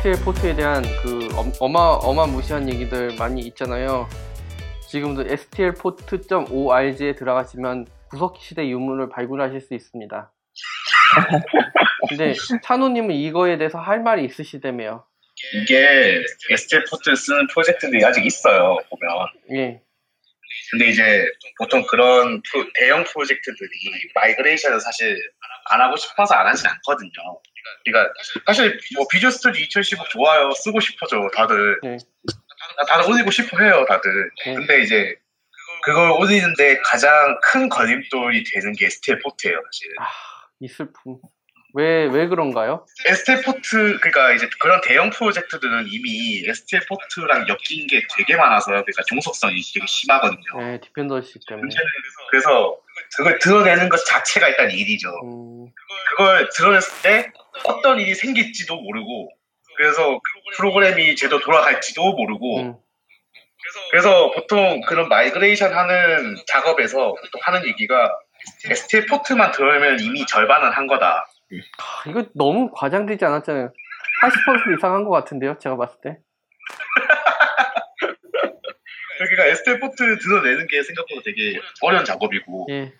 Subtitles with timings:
[0.00, 4.08] STLport에 대한 그 엄- 어마 어마무시한 얘기들 많이 있잖아요.
[4.88, 10.32] 지금도 STLport.org에 들어가시면 구석기 시대 유물을 발굴하실 수 있습니다.
[12.08, 15.04] 근데 찬호님은 이거에 대해서 할 말이 있으시다며요.
[15.54, 19.26] 이게 STLport 쓰는 프로젝트들이 아직 있어요, 보면.
[19.52, 19.80] 예,
[20.70, 21.24] 근데 이제
[21.58, 23.68] 보통 그런 프로- 대형 프로젝트들이
[24.14, 25.16] migration을 사실
[25.70, 27.10] 안 하고 싶어서 안 하진 않거든요.
[27.84, 28.12] 그러니까
[28.46, 31.78] 사실 뭐 Visual Studio 2015 좋아요, 쓰고 싶어져 다들.
[31.82, 31.96] 네.
[32.88, 34.30] 다들 올리고 싶어 해요, 다들.
[34.44, 34.54] 네.
[34.54, 35.14] 근데 이제
[35.82, 39.88] 그걸 올리는데 가장 큰 걸림돌이 되는 게 STLport예요, 사실.
[39.98, 40.06] 아,
[40.60, 41.18] 이 슬픔.
[41.72, 42.84] 왜, 왜 그런가요?
[43.06, 49.86] STLport, 그러니까 이제 그런 대형 프로젝트들은 이미 STLport랑 엮인 게 되게 많아서 그러니까 종속성이 되게
[49.86, 50.58] 심하거든요.
[50.58, 51.68] 네, dependency 때문에.
[52.30, 52.76] 그래서
[53.16, 55.08] 그걸 들어내는 것 자체가 일단 일이죠.
[55.24, 55.66] 음,
[56.10, 57.32] 그걸 들어냈을 때
[57.64, 59.30] 어떤 일이 생길지도 모르고
[59.76, 60.20] 그래서
[60.56, 62.74] 프로그램이 제대로 돌아갈지도 모르고 음,
[63.90, 68.16] 그래서 보통 그런 migration 하는 작업에서 보통 하는 얘기가
[68.64, 71.26] STLport만 들어내면 이미 절반은 한 거다.
[71.78, 73.72] 아, 이거 너무 과장되지 않았잖아요.
[74.22, 76.18] 80% 이상 한 것 같은데요, 제가 봤을 때.
[79.18, 82.92] 그러니까 STLport 들어내는 게 생각보다 되게 어려운 작업이고 예,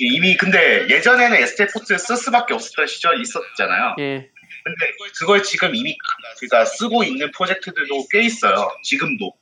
[0.00, 1.38] 이미 근데 예전에는
[1.72, 3.96] port를 쓸 수밖에 없었던 시절이 있었잖아요.
[4.00, 4.30] 예,
[4.64, 5.96] 근데 그걸 지금 이미
[6.38, 8.70] 그러니까 쓰고 있는 프로젝트들도 꽤 있어요.
[8.84, 9.34] 지금도.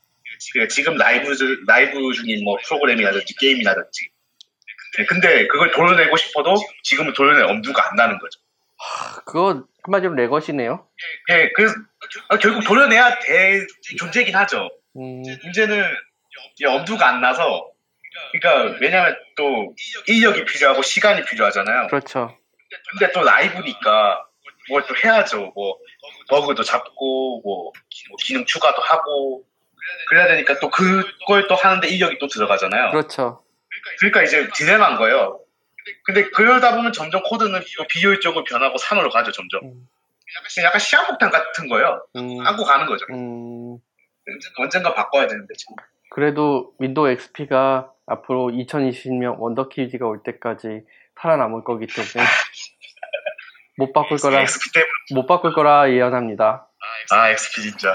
[0.52, 4.08] 그러니까 지금 라이브 중- 라이브 중인 뭐 프로그램이라든지 게임이라든지.
[4.98, 8.40] 네, 근데 그걸 도려내고 싶어도 지금은 도려낼 엄두가 안 나는 거죠.
[9.24, 10.86] 그거 한마디로 내 것이네요.
[11.30, 11.74] 예, 그래서
[12.28, 13.66] 아, 결국 도려내야 될
[13.98, 14.70] 존재긴 하죠.
[14.96, 15.82] 음, 문제는
[16.60, 17.66] 이 엄두가 안 나서
[18.32, 19.74] 그러니까 왜냐면 또
[20.06, 21.88] 인력이 필요하고 시간이 필요하잖아요.
[21.88, 22.36] 그렇죠.
[22.90, 24.26] 근데 또 라이브니까
[24.68, 25.52] 뭘 또 해야죠.
[25.54, 25.78] 뭐
[26.28, 29.44] 버그도 잡고 뭐, 뭐 기능 추가도 하고
[30.08, 32.90] 그래야 되니까 또 그걸 또 하는데 인력이 또 들어가잖아요.
[32.90, 33.42] 그렇죠.
[34.00, 35.40] 그러니까 이제 딜레마인 거예요.
[36.04, 39.64] 근데 그러다 보면 점점 코드는 또 비효율적으로 변하고 산으로 가죠 점점.
[39.64, 39.88] 음.
[40.64, 42.04] 약간 시한폭탄 같은 거예요.
[42.16, 43.06] 음, 안고 가는 거죠.
[43.10, 43.78] 음,
[44.58, 45.76] 언젠가 바꿔야 되는데 참.
[46.10, 50.82] 그래도 Windows XP가 앞으로 2020년 원더키디가 올 때까지
[51.20, 52.28] 살아남을 거기 때문에
[53.78, 54.44] 못 바꿀 거라
[55.14, 56.68] 못 바꿀 거라 예언합니다.
[57.12, 57.94] 아 XP 진짜.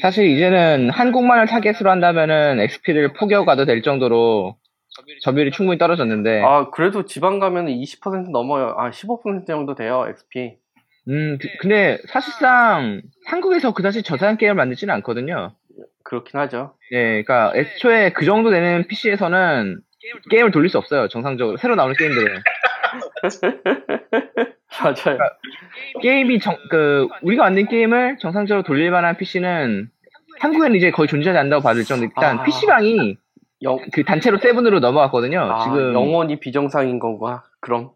[0.00, 4.56] 사실 이제는 한국만을 타겟으로 한다면은 XP를 포기해도 될 정도로
[5.22, 8.74] 점유율이 충분히 떨어졌는데, 아 그래도 지방 가면 20% 넘어요.
[8.78, 10.56] 아 15% 정도 돼요 XP.
[11.08, 15.54] 음, 그- 근데 사실상 한국에서 그다지 저사양 게임을 만들지는 않거든요.
[16.06, 16.74] 그렇긴 하죠.
[16.92, 19.80] 예, 그러니까 애초에 그 정도 되는 PC에서는
[20.30, 21.08] 게임을 돌릴 수 없어요.
[21.08, 22.42] 정상적으로 새로 나오는 게임들은
[24.80, 25.18] 맞아요.
[26.00, 29.90] 게임이 정, 그 우리가 만든 게임을 정상적으로 돌릴 만한 PC는
[30.38, 32.04] 한국에는 이제 거의 존재하지 않는다고 봐도 될 정도.
[32.04, 32.44] 일단 아.
[32.44, 33.16] PC방이
[33.62, 35.40] 영, 그 단체로 세븐으로 넘어갔거든요.
[35.40, 37.42] 아, 지금 영원히 비정상인 건가?
[37.58, 37.90] 그럼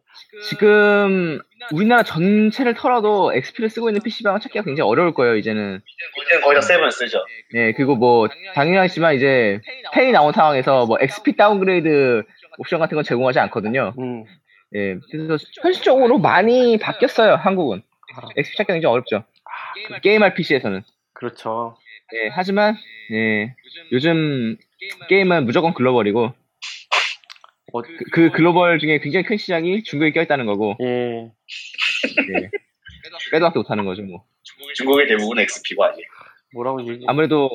[0.49, 1.41] 지금
[1.73, 5.81] 우리나라 전체를 털어도 XP를 쓰고 있는 PC방을 찾기가 굉장히 어려울 거예요, 이제는.
[6.27, 7.19] 이제는 거의 다 Seven 쓰죠.
[7.55, 9.61] 예, 그리고 뭐, 당연하지만 이제,
[9.93, 12.23] Ten이 나온 상황에서 뭐, XP downgrade
[12.59, 13.93] 옵션 같은 건 제공하지 않거든요.
[13.99, 14.25] 음,
[14.75, 17.83] 예, 그래서 현실적으로 많이 바뀌었어요, 한국은.
[18.17, 19.25] 아, XP 찾기가 굉장히 어렵죠.
[19.45, 20.83] 아, 게임할 PC에서는.
[21.13, 21.77] 그렇죠.
[22.15, 22.77] 예, 하지만,
[23.13, 23.55] 예,
[23.93, 24.57] 요즘
[25.09, 26.33] 게임은 무조건 글로벌이고,
[27.73, 32.51] 어, 그, 그 글로벌 중에 굉장히 큰 시장이 중국에 껴있다는 거고, 예, 예,
[33.33, 34.25] 빼도 박도 못하는 거죠, 뭐.
[34.75, 36.07] 중국의 대부분 XP고 아니에요.
[36.55, 37.05] 뭐라고 얘기?
[37.07, 37.51] 아무래도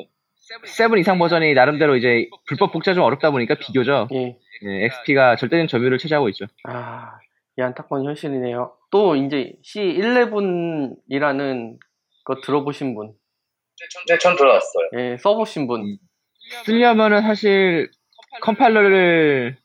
[0.66, 4.08] 세븐 이상 버전이 나름대로 이제 불법 복제가 좀 어렵다 보니까 비교죠.
[4.14, 6.46] 예, 예, XP가 절대적인 점유율을 차지하고 있죠.
[6.64, 7.18] 아,
[7.58, 8.74] 이 안타까운 현실이네요.
[8.92, 11.78] 또 이제 C11이라는
[12.24, 13.14] 거 들어보신 분,
[14.08, 14.90] 네, 전 들어봤어요.
[14.98, 15.98] 예, 써보신 분,
[16.66, 17.90] 쓰려면은 사실
[18.42, 19.58] 컴파일러를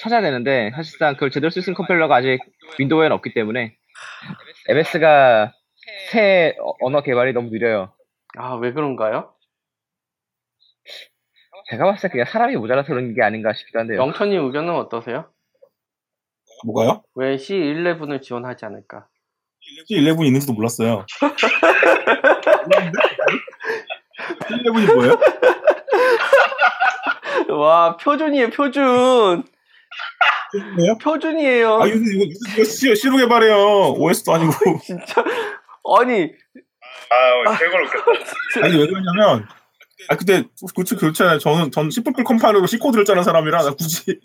[0.00, 2.38] 찾아야 되는데 사실상 그걸 제대로 쓸 수 있는 컴파일러가 아직
[2.78, 3.76] Windows에는 없기 때문에
[4.68, 5.52] MS가
[6.10, 7.92] 새 어- 언어 개발이 너무 느려요.
[8.36, 9.32] 아, 왜 그런가요?
[11.70, 13.98] 제가 봤을 때 그냥 사람이 모자라서 그런 게 아닌가 싶기도 한데요.
[14.00, 15.30] 영천님 의견은 어떠세요?
[16.64, 17.02] 뭐가요?
[17.14, 19.06] 왜 C11을 지원하지 않을까?
[19.88, 21.04] 11 있는지도 몰랐어요.
[24.48, 25.18] 11이 뭐예요?
[27.58, 29.44] 와, 표준이에요, 표준!
[30.76, 30.98] 뭐예요?
[30.98, 31.82] 표준이에요.
[31.82, 33.94] 아, 이거, 이거, 이거 시, 시로 개발해요.
[33.98, 34.52] OS도 아니고.
[34.82, 35.24] 진짜.
[36.00, 36.32] 아니,
[37.10, 38.64] 아, 별걸 웃겼다.
[38.64, 39.46] 아니, 왜 그러냐면,
[40.08, 40.44] 아, 근데,
[40.74, 41.38] 그치, 그렇잖아요.
[41.38, 44.20] 저는, 전 C++ 컴파일러로 C코드를 짜는 사람이라, 나 굳이.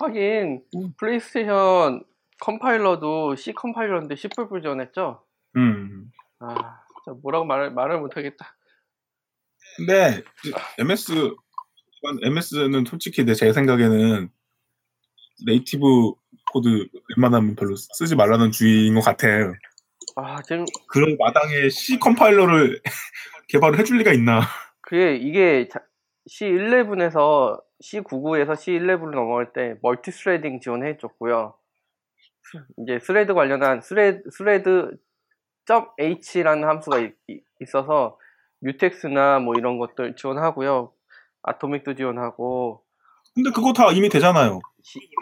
[0.00, 0.62] 하긴,
[0.98, 2.04] 플레이스테이션
[2.40, 4.28] 컴파일러도 C 컴파일러인데 C++
[4.62, 5.22] 지원했죠?
[5.56, 6.10] 음.
[6.40, 8.56] 아, 진짜 뭐라고 말을 말을 못하겠다.
[9.78, 10.22] 근데
[10.78, 11.30] MS
[12.22, 14.28] MS는 솔직히 내 제 생각에는
[15.44, 16.12] native
[16.52, 16.86] 코드
[17.16, 19.52] 웬만하면 별로 쓰지 말라는 주의인 것 같아요.
[20.16, 22.80] 아, 지금 그런 마당에 C 컴파일러를
[23.48, 24.42] 개발을 해줄 리가 있나?
[24.80, 25.82] 그게 이게 자-
[26.30, 31.54] C11에서 C99에서 C11으로 넘어갈 때 multi-threading 지원해줬고요.
[32.78, 34.96] 이제 thread 관련한 thread thread
[35.98, 37.14] .h라는 함수가 있,
[37.74, 38.18] 어서
[38.60, 40.92] mutex나 뭐 이런 것들 지원하고요.
[41.42, 42.82] atomic도 지원하고
[43.34, 44.60] 근데 그거 다 이미 되잖아요.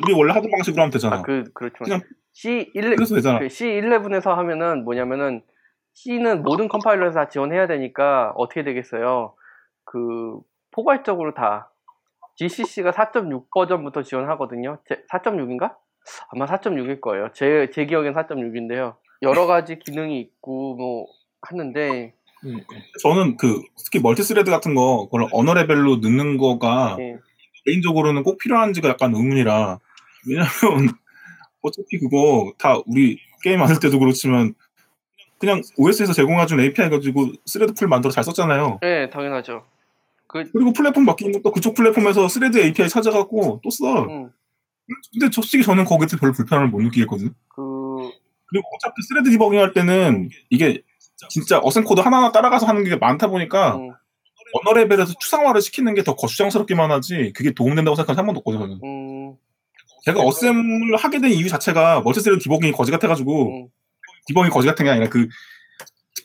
[0.02, 1.16] 우리 원래 하던 방식으로 하면 되잖아.
[1.16, 1.84] 아, 그 그렇죠.
[1.84, 2.00] 그냥
[2.34, 3.38] C11 그래서 되잖아.
[3.38, 5.42] 그 C11에서 하면은 뭐냐면은
[5.94, 9.34] C는 모든 컴파일러에서 다 지원해야 되니까 어떻게 되겠어요?
[9.84, 10.40] 그
[10.72, 11.70] 포괄적으로 다
[12.36, 14.78] GCC가 4.6 버전부터 지원하거든요.
[15.10, 15.76] 4.6인가?
[16.28, 17.30] 아마 4.6일 거예요.
[17.32, 18.96] 제, 제 기억엔 4.6인데요.
[19.22, 21.06] 여러 가지 기능이 있고 뭐
[21.42, 22.14] 하는데
[22.44, 22.60] 음.
[23.02, 27.18] 저는 그 특히 multi-thread 같은 거 그걸 언어 레벨로 넣는 거가 예.
[27.64, 29.78] 개인적으로는 꼭 필요한지가 약간 의문이라
[30.26, 30.48] 왜냐면
[31.62, 34.54] 어차피 그거 다 우리 게임 만들 때도 그렇지만
[35.38, 38.78] 그냥 OS에서 제공해준 API 가지고 thread pool 만들어 잘 썼잖아요.
[38.80, 39.66] 네, 당연하죠.
[40.26, 44.02] 그 그리고 플랫폼 바뀌는 것도 그쪽 플랫폼에서 thread API 찾아갖고 또 써.
[44.04, 44.30] 음,
[45.12, 47.30] 근데 솔직히 저는 거기서 별로 불편함을 못 느끼겠거든요.
[47.48, 48.10] 그
[48.46, 50.82] 그리고 어차피 thread 디버깅 할 때는 이게
[51.28, 53.92] 진짜 assem 코드 하나하나 따라가서 하는 게 많다 보니까 음,
[54.54, 58.78] 언어 레벨에서 추상화를 시키는 게 더 거추장스럽기만 하지 그게 도움된다고 생각한 한 번도 없거든요.
[58.78, 58.80] 저는.
[58.84, 59.36] 음,
[60.04, 63.68] 제가 assem을 하게 된 이유 자체가 multi-thread 디버깅이 거지 같아가지고 음,
[64.26, 65.28] 디버깅이 거지 같은 게 아니라 그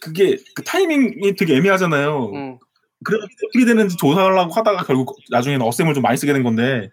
[0.02, 2.31] 그게 그 타이밍이 되게 애매하잖아요.
[2.34, 2.58] 음.
[3.04, 6.90] 그래서 어떻게 되는지 조사하려고 하다가 결국 나중에는 assem을 좀 많이 쓰게 된 건데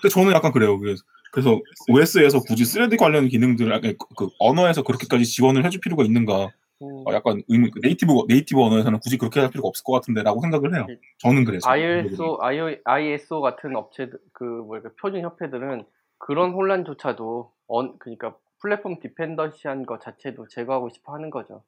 [0.00, 0.78] 근데 저는 약간 그래요.
[0.78, 1.02] 그래서,
[1.32, 6.44] 그래서 OS에서 굳이 thread 관련 기능들을 약간 그, 그 언어에서 그렇게까지 지원을 해줄 필요가 있는가
[6.44, 6.48] 음.
[6.82, 10.74] 어, 약간 의문 그 native native 언어에서는 굳이 그렇게 할 필요가 없을 것 같은데라고 생각을
[10.74, 10.86] 해요.
[11.18, 12.38] 저는 그래서 ISO,
[12.84, 15.84] ISO 같은 업체들, 그, 뭐랄까, 표준 협회들은
[16.18, 21.62] 그런 혼란조차도, 언, 그러니까 플랫폼 dependency한 것 자체도 제거하고 싶어 하는 거죠.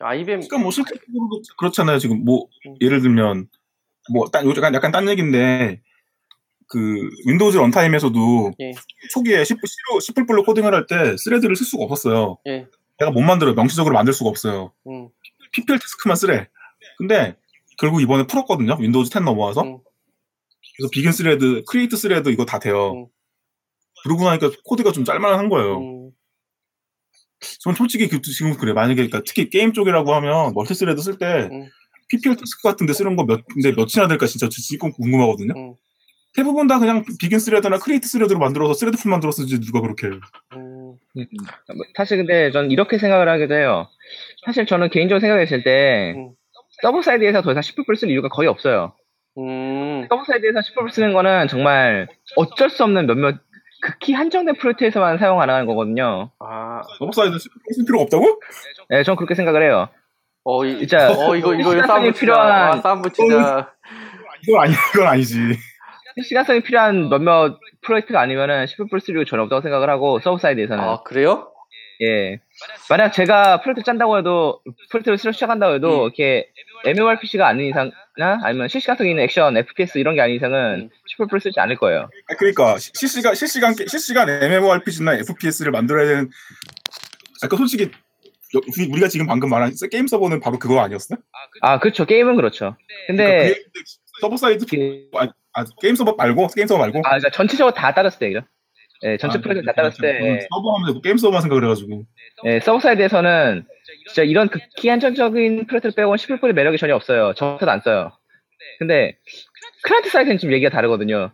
[0.00, 1.98] IBM, 그러니까 뭐 실질적으로도 그렇잖아요.
[1.98, 2.74] 지금 뭐 음.
[2.80, 3.48] 예를 들면
[4.12, 5.82] 뭐 딴 약간 약간 딴 얘기인데
[6.68, 8.72] 그 Windows Runtime에서도 예.
[9.10, 9.54] 초기에 C++
[10.00, 12.38] C++로 코딩을 할 때 thread를 쓸 수가 없었어요.
[12.46, 12.66] 예,
[12.98, 14.72] 내가 못 만들어 명시적으로 만들 수가 없어요.
[14.86, 15.08] 음,
[15.52, 16.48] PPL task만 쓰래.
[16.98, 17.36] 근데
[17.78, 18.76] 결국 이번에 풀었거든요.
[18.78, 19.62] Windows 10 넘어와서.
[19.62, 19.78] 음.
[20.76, 22.92] 그래서 begin thread, create thread 이거 다 돼요.
[22.92, 23.06] 음.
[24.02, 25.78] 그러고 나니까 코드가 좀 짤만한 거예요.
[25.78, 26.10] 음,
[27.60, 28.72] 저는 솔직히 그, 지금 그래.
[28.72, 31.68] 만약에 그러니까 특히 게임 쪽이라고 하면 multi thread 쓸때 음.
[32.08, 35.76] PPL task 같은 데 쓰는 거 몇, 근데 몇이나 될까 진짜 지금 궁금하거든요.
[36.28, 36.32] 음.
[36.36, 40.20] 대부분 다 그냥 begin thread나 create thread로 만들어서 thread pool 만들어 쓰지 누가 그렇게 해요.
[40.54, 43.88] 음, 뭐, 사실 근데 전 이렇게 생각을 하기도 해요.
[44.44, 46.30] 사실 저는 개인적으로 생각했을 때 음.
[46.82, 48.92] server side에서 더 이상 C++를 쓸 이유가 거의 없어요.
[49.38, 53.36] 음, server side에서 C++를 쓰는 거는 정말 어쩔 수 없는 몇몇
[53.80, 56.30] 극히 한정된 프로젝트에서만 사용 가능한 거거든요.
[56.40, 58.40] 아, server side 쓸 필요가 없다고?
[58.90, 59.88] 네, 전 그렇게 생각을 해요.
[60.44, 62.20] 어, 이, 진짜 어, 이거, 이거 싸움 붙이자.
[62.20, 63.72] 필요한- 아, 싸움 붙이자.
[64.48, 65.36] 이건 아니 이건 아니지.
[66.22, 71.52] 실시간성이 필요한 몇몇 프로젝트가 아니면은 10%쓸 이유가 전혀 없다고 생각을 하고 server side에서는 아, 그래요?
[72.00, 72.38] 예.
[72.88, 74.60] 만약 제가 프로젝트 짠다고 해도,
[74.90, 76.06] 프로젝트를 새로 시작한다고 해도, 음.
[76.06, 76.48] 이렇게,
[76.86, 80.90] MMORPG가 아닌 이상이나, 아니면 실시간성 있는 액션, FPS 이런 게 아닌 이상은, 음.
[81.18, 82.08] C++를 쓰지 않을 거예요.
[82.30, 86.30] 아, 그러니까 시- 실시간 실시간 게- 실시간 MMORPG나 FPS를 만들어야 되는.
[87.42, 91.16] 아까 솔직히 여- 우리- 우리가 지금 방금 말한 게임 서버는 바로 그거 아니었어?
[91.62, 92.06] 아, 그렇죠.
[92.06, 92.76] 게임은 그렇죠.
[93.08, 93.60] 근데, 그러니까
[94.20, 95.08] server side 그-
[95.58, 96.98] 아, 게임 서버 말고 게임 서버 말고.
[97.00, 98.40] 아, 그러니까 전체적으로 다 따졌을 때, 이죠
[99.04, 102.04] 예, 전체 아, 프로젝트 다 따랐을 때, 저는 서버 하면 게임 서버만 생각을 해가지고.
[102.44, 103.64] 예, server side에서는,
[104.06, 107.34] 진짜 이런 극히 한정적인 프로젝트를 빼고는 C++의 매력이 전혀 없어요.
[107.34, 108.12] 저도 안 써요.
[108.78, 109.16] 근데,
[109.82, 111.32] 클라이언트 사이드는 좀 얘기가 다르거든요.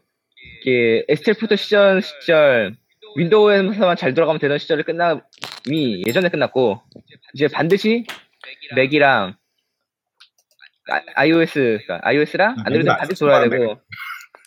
[0.62, 2.76] 이게, STL 시절, 시절,
[3.16, 5.20] 윈도우에서만 잘 돌아가면 되던 시절이 끝나,
[5.66, 6.82] 이미 예전에 끝났고,
[7.34, 8.04] 이제 반드시
[8.74, 9.36] 맥이랑,
[10.90, 13.50] 아, iOS, 그러니까 iOS랑 아, 안드로이드 반드시 돌아야 맥.
[13.50, 13.80] 되고,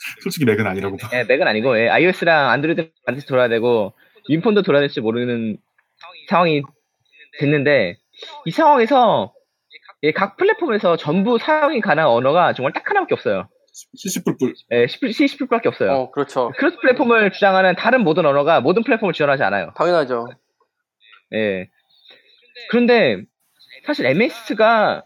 [0.21, 0.97] 솔직히 맥은 아니라고.
[0.97, 1.09] 봐.
[1.13, 3.93] 예, 맥은 아니고, 예, iOS랑 안드로이드 반드시 돌아야 되고,
[4.29, 5.57] 윈폰도 돌아야 될지 모르는
[6.29, 6.61] 상황이
[7.39, 7.97] 됐는데,
[8.45, 9.33] 이 상황에서,
[10.03, 13.47] 예, 각 플랫폼에서 전부 사용이 가능한 언어가 정말 딱 하나밖에 없어요.
[13.95, 14.53] 시시뿔뿔.
[14.71, 15.91] 예, C, C++밖에 없어요.
[15.91, 16.51] 어, 그렇죠.
[16.57, 19.71] cross platform을 주장하는 다른 모든 언어가 모든 플랫폼을 지원하지 않아요.
[19.75, 20.27] 당연하죠.
[21.33, 21.67] 예.
[22.69, 23.21] 그런데
[23.85, 25.03] 사실 MS가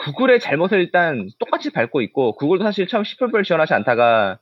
[0.00, 4.38] 구글의 잘못을 일단 똑같이 밟고 있고 구글도 사실 처음 C++를 지원하지 않다가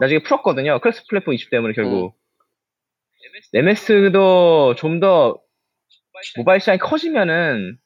[0.00, 0.78] 나중에 풀었거든요.
[0.80, 2.14] cross platform 이슈 때문에 결국.
[3.54, 5.38] MS도 좀 더
[6.36, 7.78] 모바일 시장이 커지면은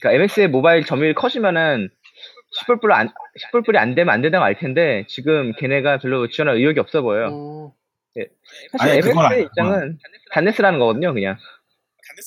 [0.00, 1.88] 그러니까 MS의 모바일 점유율이 커지면은
[2.60, 3.10] 10불불 안
[3.52, 7.74] 10불불이 안 되면 안 된다고 알 텐데 지금 걔네가 별로 지원할 의욕이 없어 보여요.
[8.16, 8.24] 음,
[8.76, 9.42] 사실 아니, MS의.
[9.44, 9.98] 입장은
[10.32, 11.36] 닷넷 쓰라는 거거든요, 그냥.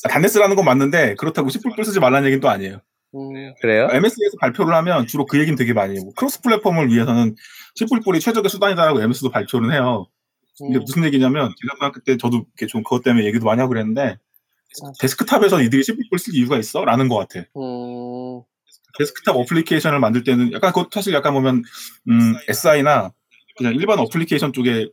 [0.09, 2.81] 닷넷 쓰라는 건 맞는데 그렇다고 10불불 쓰지 말라는 얘기는 또 아니에요.
[3.13, 3.89] 음, 그래요?
[3.91, 6.01] MS에서 발표를 하면 주로 그 얘기는 되게 많이 해요.
[6.03, 7.35] 뭐 cross platform을 위해서는
[7.79, 10.07] C++이 최적의 수단이다라고 MS도 발표를 해요.
[10.69, 10.81] 이게 음.
[10.81, 14.17] 무슨 얘기냐면 제가 고등학교 때 저도 이렇게 좀 그것 때문에 얘기도 많이 하고 그랬는데
[14.99, 16.85] 데스크탑에서 이들이 10불불 쓸 이유가 있어?
[16.85, 17.45] 라는 것 같아.
[17.57, 18.41] 음,
[18.97, 21.63] 데스크탑 어플리케이션을 만들 때는 약간 그것 사실 약간 보면
[22.09, 23.11] 음, SI나
[23.57, 24.89] 그냥 일반 어플리케이션 쪽에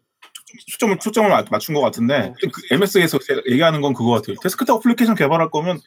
[0.67, 3.19] 초점을 초점을 맞- 맞춘 것 같은데 그 MS에서
[3.50, 4.37] 얘기하는 건 그거 같아요.
[4.43, 5.78] 데스크탑 어플리케이션 개발할 거면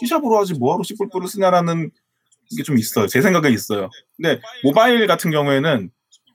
[0.00, 1.90] C샵으로 하지 뭐하러 C++를 쓰냐라는
[2.56, 3.06] 게 좀 있어요.
[3.06, 3.90] 제 생각에 있어요.
[4.16, 5.90] 근데 모바일 같은 경우에는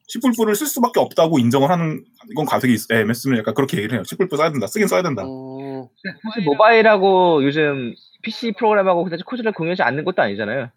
[0.08, 2.04] C++를 쓸 수밖에 없다고 인정을 하는
[2.36, 3.00] 경향이 있어요.
[3.00, 4.04] MS는 약간 그렇게 얘기를 해요.
[4.06, 4.66] C++ 써야 된다.
[4.68, 5.24] 쓰긴 써야 된다.
[5.24, 5.86] 음,
[6.24, 7.94] 사실 모바일하고 요즘
[8.24, 10.72] PC 프로그램하고 그다지 코드를 공유하지 않는 것도 아니잖아요.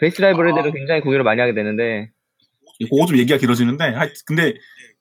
[0.00, 2.10] base library들은 굉장히 공유를 많이 하게 되는데
[2.88, 4.54] 그거 좀 얘기가 길어지는데, 하여- 근데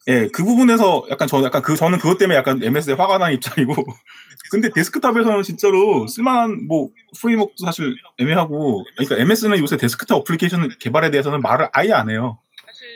[0.08, 3.74] 예, 그 부분에서 약간 저는 약간 그 저는 그것 때문에 약간 MS에 화가 난 입장이고,
[4.52, 6.90] 근데 데스크탑에서는 진짜로 쓸만한 뭐
[7.20, 12.40] 프레임워크도 사실 애매하고, 그러니까 MS는 요새 데스크탑 어플리케이션 개발에 대해서는 말을 아예 안 해요.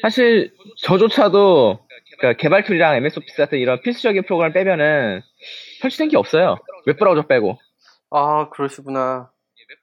[0.01, 1.79] 사실 저조차도
[2.17, 5.21] 그러니까 개발 툴이랑 MS 오피스 같은 이런 필수적인 프로그램 빼면은
[5.81, 6.57] 설치된 게 없어요.
[6.85, 7.59] 웹브라우저 빼고.
[8.11, 9.29] 아, 그러시구나.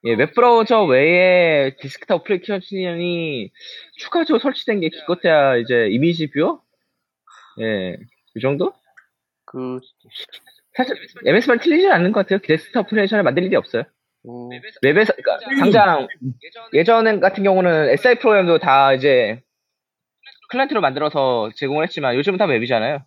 [0.05, 3.51] 예, 웹브라우저 외에 데스크탑 어플리케이션이
[3.99, 6.61] 추가적으로 설치된 게 기껏해야 이제 이미지 뷰어?
[7.61, 7.97] 예,
[8.35, 8.73] 이 정도?
[9.45, 9.81] 그,
[10.77, 10.95] 사실
[11.27, 12.39] MS 말이 틀리지 않는 것 같아요.
[12.41, 13.83] 데스크탑 어플리케이션을 만들 일이 없어요.
[14.25, 14.49] 음,
[14.83, 16.07] 웹에서 그러니까 당장
[16.73, 19.43] 예전 같은 경우는 SI 프로그램도 다 이제
[20.51, 22.99] 클라이언트로 만들어서 제공을 했지만 요즘은 다 웹이잖아요.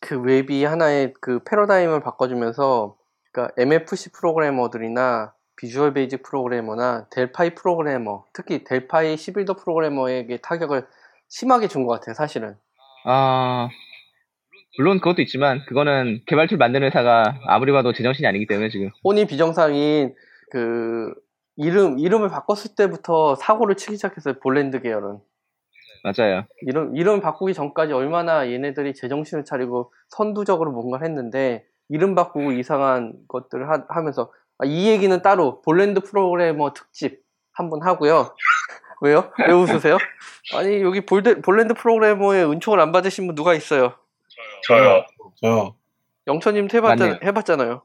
[0.00, 2.96] 그 웹이 하나의 그 패러다임을 바꿔주면서,
[3.30, 10.86] 그러니까 MFC 프로그래머들이나 비주얼 베이직 프로그래머나 델파이 프로그래머, 특히 델파이 11도 프로그래머에게 타격을
[11.28, 12.56] 심하게 준 것 같아요, 사실은.
[13.04, 13.68] 아
[14.78, 19.26] 물론 그것도 있지만 그거는 개발 툴 만드는 회사가 아무리 봐도 제정신이 아니기 때문에 지금 혼이
[19.26, 20.14] 비정상인
[20.50, 21.12] 그
[21.56, 25.18] 이름 이름을 바꿨을 때부터 사고를 치기 시작했어요 볼랜드 계열은
[26.02, 26.46] 맞아요.
[26.66, 33.68] 이름 이름 바꾸기 전까지 얼마나 얘네들이 제정신을 차리고 선두적으로 뭔가를 했는데 이름 바꾸고 이상한 것들을
[33.68, 38.34] 하, 하면서 아, 이 얘기는 따로 볼랜드 프로그래머 특집 한번 하고요.
[39.00, 39.32] 왜요?
[39.38, 39.98] 왜 웃으세요?
[40.54, 43.94] 아니 여기 볼드, 볼랜드 프로그래머의 은총을 안 받으신 분 누가 있어요?
[44.66, 45.04] 저요.
[45.40, 45.74] 저
[46.26, 47.20] 영천님도 해봤잖.
[47.24, 47.82] 해봤잖아요.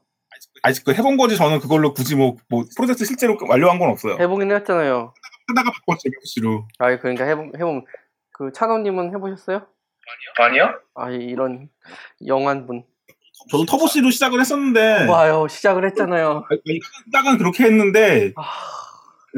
[0.62, 4.16] 아직 그 해본 거지 저는 그걸로 굳이 뭐, 뭐 프로젝트 실제로 완료한 건 없어요.
[4.20, 5.14] 해보긴 했잖아요.
[5.48, 6.68] 하다가 바꿨죠, MFC로.
[6.78, 7.84] 아 그러니까 해보, 해보면
[8.32, 9.66] 그 찬호님은 해보셨어요?
[10.38, 10.74] 아니요?
[10.94, 11.68] 아 이- 이런
[12.26, 12.84] 영한 분.
[13.50, 16.44] 저도 터보C로 시작을 했었는데, 와요 시작을 했잖아요.
[17.12, 18.42] 하다가 그렇게 했는데, 아,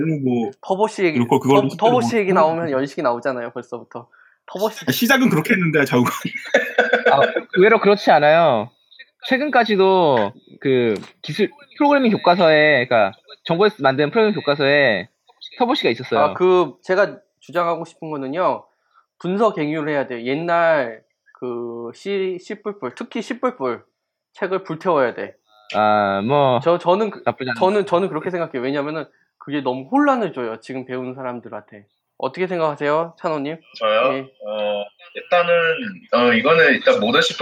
[0.06, 4.08] 뭐, 터보씨 얘기 그리고 그걸로 터, 터보씨 실제로 얘기 뭐- 나오면 연식이 나오잖아요 벌써부터.
[4.46, 6.10] 터보씨 아, 시작은 그렇게 했는데, 자우가.
[7.12, 7.20] 아,
[7.56, 8.70] 의외로 그렇지 않아요.
[9.26, 13.12] 최근까지도 그 기술 프로그래밍 교과서에 그러니까
[13.44, 15.08] 정부에서 만든 프로그래밍 교과서에
[15.58, 16.20] 터보시가 있었어요.
[16.20, 18.64] 아 그 제가 주장하고 싶은 거는요
[19.18, 20.22] 분석 갱유를 해야 돼요.
[20.24, 21.02] 옛날
[21.38, 22.56] 그 C C++
[22.96, 23.38] 특히 C++
[24.32, 25.34] 책을 불태워야 돼.
[25.74, 27.50] 아, 뭐 저 저는 그- 나쁘지.
[27.58, 28.62] 저는 저는 그렇게 생각해요.
[28.62, 29.04] 왜냐면은
[29.48, 30.60] 그게 너무 혼란을 줘요.
[30.60, 31.86] 지금 배우는 사람들한테.
[32.18, 33.56] 어떻게 생각하세요, 찬호님?
[33.78, 34.12] 저요?
[34.14, 34.18] 예.
[34.44, 35.54] 어, 일단은,
[36.12, 37.32] 어, 이거는 일단 모던 C++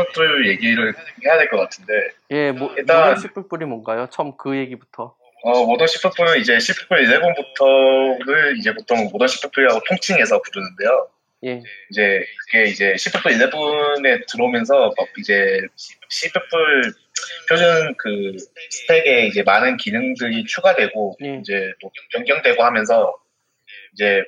[0.46, 0.94] 얘기를
[1.24, 1.92] 해야 될 것 같은데,
[2.30, 4.06] 예, 뭐, 일단- 모던 C++이 뭔가요?
[4.12, 5.16] 처음 그 얘기부터.
[5.42, 11.08] 어, 모던 C++는 이제 C++ 11부터를 이제 보통 모던 C++라고 통칭해서 부르는데요.
[11.46, 15.60] 예, 이제 그게 이제 C++ 11에 들어오면서 막 이제
[16.08, 16.28] C++
[17.48, 18.36] 표준 그
[18.70, 21.38] 스택에 이제 많은 기능들이 추가되고 예.
[21.40, 23.14] 이제 또 변경되고 하면서
[23.94, 24.22] 이제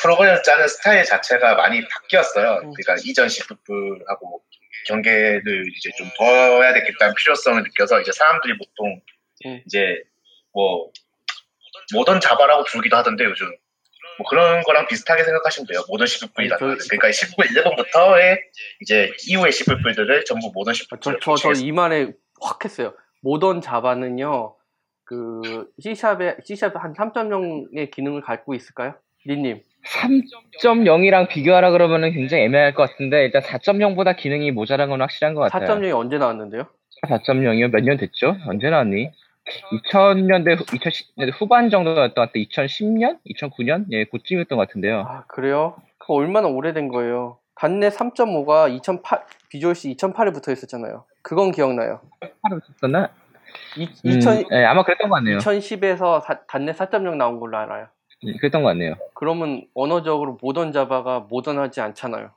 [0.00, 2.60] 프로그램 짜는 스타일 자체가 많이 바뀌었어요.
[2.62, 2.72] 음.
[2.74, 4.44] 그러니까 이전 C++하고
[4.86, 6.24] 경계를 이제 좀 더
[6.62, 9.00] 해야 되겠다는 필요성을 느껴서 이제 사람들이 보통
[9.46, 9.62] 음.
[9.66, 10.02] 이제
[10.52, 10.90] 뭐
[11.94, 13.46] 모던 자바라고 부르기도 하던데 요즘
[14.18, 15.80] 뭐 그런 거랑 비슷하게 생각하시면 돼요.
[15.88, 16.78] 모던 저- 거는.
[16.88, 18.38] 그러니까 C++ 11부터의
[18.80, 22.94] 이제 이후의 C++들을 전부 모던 C++ 아, 저, 저, 저 이 말에 확 했어요.
[23.22, 24.54] 모던 자바는요,
[25.04, 28.94] 그, C샵에, C샵에 한 3.0의 기능을 갖고 있을까요?
[29.26, 29.62] 니님.
[30.60, 35.66] 3.0이랑 비교하라 그러면은 굉장히 애매할 것 같은데 일단 4.0보다 기능이 모자란 건 확실한 것 같아요.
[35.80, 36.66] 4.0이 언제 나왔는데요?
[37.08, 37.68] 4.0이요?
[37.70, 38.36] 몇 년 됐죠?
[38.46, 39.10] 언제 나왔니?
[39.72, 42.32] 2000년대, 2010년대 후반 정도였던 것 같아.
[42.34, 43.18] 2010년?
[43.26, 43.86] 2009년?
[43.90, 45.00] 예, 그쯤이었던 것 같은데요.
[45.06, 45.76] 아, 그래요?
[45.98, 47.38] 그 얼마나 오래된 거예요?
[47.56, 51.04] 단내 3.5가 2008, 비주얼 C 2008에 붙어 있었잖아요.
[51.22, 52.00] 그건 기억나요.
[52.42, 53.10] 하루 있었나?
[53.76, 55.38] 이, 음, 2000, 예, 아마 그랬던 것 같네요.
[55.38, 57.86] 2010에서 단넷 4.0 나온 걸로 알아요.
[58.24, 58.94] 예, 그랬던 것 같네요.
[59.14, 62.30] 그러면 언어적으로 모던 자바가 모던하지 않잖아요.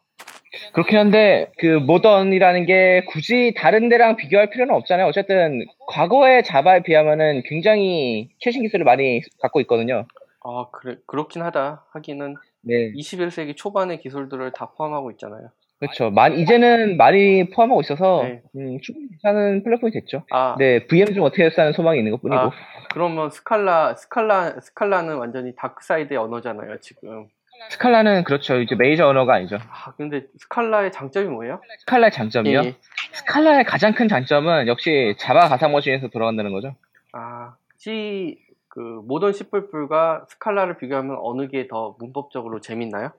[0.74, 5.08] 그렇긴 한데 그 modern이라는 게 굳이 다른 데랑 비교할 필요는 없잖아요.
[5.08, 10.06] 어쨌든 과거의 자바에 비하면은 굉장히 최신 기술을 많이 갖고 있거든요.
[10.44, 11.86] 아, 그래, 그렇긴 하다.
[11.92, 15.50] 하기는 네, 21세기 초반의 기술들을 다 포함하고 있잖아요.
[15.80, 16.10] 그렇죠.
[16.10, 18.42] 많이 이제는 많이 포함하고 있어서 네.
[18.56, 20.24] 음, 충분히 괜찮은 플랫폼이 됐죠.
[20.32, 22.40] 아, 네, VM 좀 어떻게 했다는 소망이 있는 것뿐이고.
[22.40, 22.52] 아,
[22.92, 27.28] 그러면 스칼라, 스칼라, 스칼라는 완전히 dark side의 언어잖아요, 지금.
[27.70, 28.60] 스칼라는 그렇죠.
[28.60, 29.58] 이제 메이저 언어가 아니죠.
[29.70, 31.62] 아, 근데 스칼라의 장점이 뭐예요?
[31.80, 32.62] 스칼라의 장점이요?
[32.64, 32.76] 예.
[33.14, 36.76] 스칼라의 가장 큰 장점은 역시 자바 가상 머신에서 돌아간다는 거죠.
[37.14, 38.38] 아, C,
[38.70, 43.12] 그, modern C++과 스칼라를 비교하면 어느 게 더 문법적으로 재밌나요?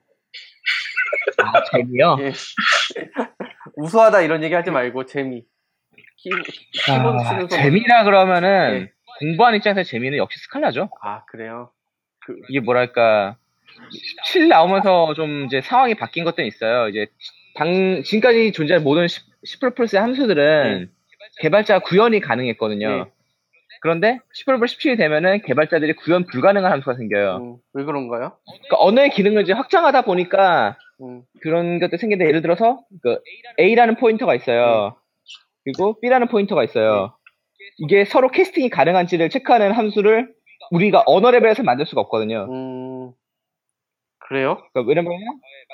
[1.38, 2.16] 아, 재미요?
[2.20, 2.32] 예.
[3.76, 5.44] 우수하다 이런 얘기 하지 말고 재미.
[6.16, 7.48] 키, 키보드 아, 소리.
[7.48, 8.92] 재미라 그러면은 예.
[9.20, 10.90] 공부하는 입장에서 재미는 역시 스칼라죠.
[11.02, 11.70] 아, 그래요?
[12.48, 13.36] 이게 뭐랄까
[14.26, 16.88] 7 나오면서 좀 이제 상황이 바뀐 것들이 있어요.
[16.88, 17.06] 이제
[17.54, 19.18] 당 지금까지 존재한 모든 C++
[19.62, 20.90] 의 함수들은
[21.40, 23.04] 개발자 구현이 가능했거든요.
[23.04, 23.10] 네.
[23.80, 27.36] 그런데 C++ 17이 되면은 개발자들이 구현 불가능한 함수가 생겨요.
[27.36, 28.36] 음, 왜 그런가요?
[28.44, 33.18] 그러니까 언어의 기능을 이제 확장하다 보니까 음, 그런 것들 생기는데 예를 들어서 그
[33.60, 34.96] A라는 포인터가 있어요.
[35.64, 37.14] 그리고 B라는 포인터가 있어요.
[37.78, 40.32] 이게 서로 캐스팅이 가능한지를 체크하는 함수를
[40.70, 42.46] 우리가 언어 레벨에서 만들 수가 없거든요.
[44.28, 44.62] 음, 그래요?
[44.72, 45.12] 그러니까 왜냐면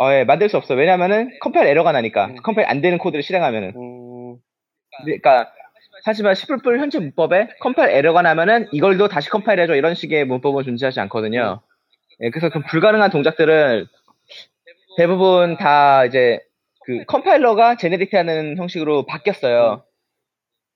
[0.00, 0.74] 어, 예, 만들 수 없어.
[0.74, 2.36] 왜냐면은 컴파일 에러가 나니까 음.
[2.36, 3.72] 컴파일 안 되는 코드를 실행하면은.
[3.76, 4.36] 음,
[5.04, 5.52] 그러니까
[6.04, 11.00] 하지만 C++ 현재 문법에 컴파일 에러가 나면은 이걸도 다시 컴파일 해줘 이런 식의 문법은 존재하지
[11.00, 11.60] 않거든요.
[12.20, 13.86] 예, 그래서 그 불가능한 동작들을
[14.96, 16.40] 대부분 다 이제
[16.84, 19.82] 그 컴파일러가 generate하는 형식으로 바뀌었어요.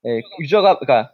[0.07, 1.12] 예, 유저가 그러니까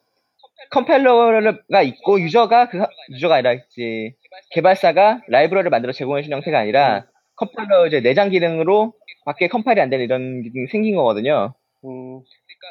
[0.70, 4.14] 컴파일러가 있고 유저가 그 유저가 아니라 이제
[4.50, 8.94] 개발사가 라이브러리를 만들어 제공해 주는 형태가 아니라 컴파일러 이제 내장 기능으로
[9.24, 11.54] 밖에 컴파일이 안 되는 이런 기능이 생긴 거거든요.
[11.84, 12.20] 음,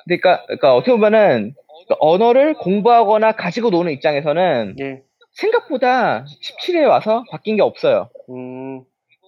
[0.06, 1.54] 그러니까, 그러니까 어떻게 보면은
[1.88, 5.02] 그 언어를 공부하거나 가지고 노는 입장에서는 예,
[5.34, 8.10] 생각보다 17에 와서 바뀐 게 없어요.
[8.30, 8.84] 음,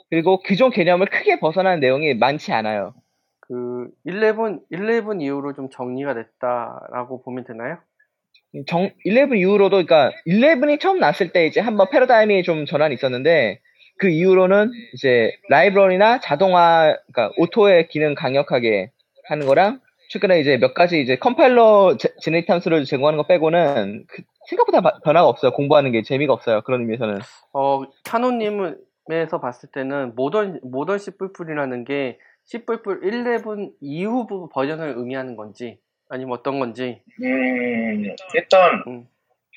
[0.10, 2.94] 그리고 기존 개념을 크게 벗어난 내용이 많지 않아요.
[3.42, 7.78] 그, 11, 11 이후로 좀 정리가 됐다라고 보면 되나요?
[8.68, 13.60] 정, 11 이후로도, 그러니까 11이 처음 났을 때 이제 한번 패러다임이 좀 전환이 있었는데
[13.98, 18.92] 그 이후로는 이제 라이브러리나 자동화, 그러니까 auto의 기능 강력하게
[19.28, 24.22] 하는 거랑 최근에 이제 몇 가지 이제 컴파일러 제, generate 함수를 제공하는 거 빼고는 그
[24.50, 25.52] 생각보다 바- 변화가 없어요.
[25.52, 26.62] 공부하는 게 재미가 없어요.
[26.62, 27.20] 그런 의미에서는.
[27.54, 32.60] 어, 찬호님에서 봤을 때는 modern, modern C++이라는 게 C++
[33.02, 39.08] 11 이후 부- 버전을 의미하는 건지, 아니면 어떤 건지, 음, 일단 음.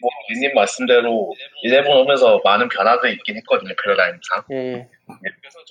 [0.00, 1.34] 뭐 리님 말씀대로
[1.64, 4.44] 11 오면서 많은 변화가 있긴 했거든요 패러다임상.
[4.52, 4.88] 예, 예.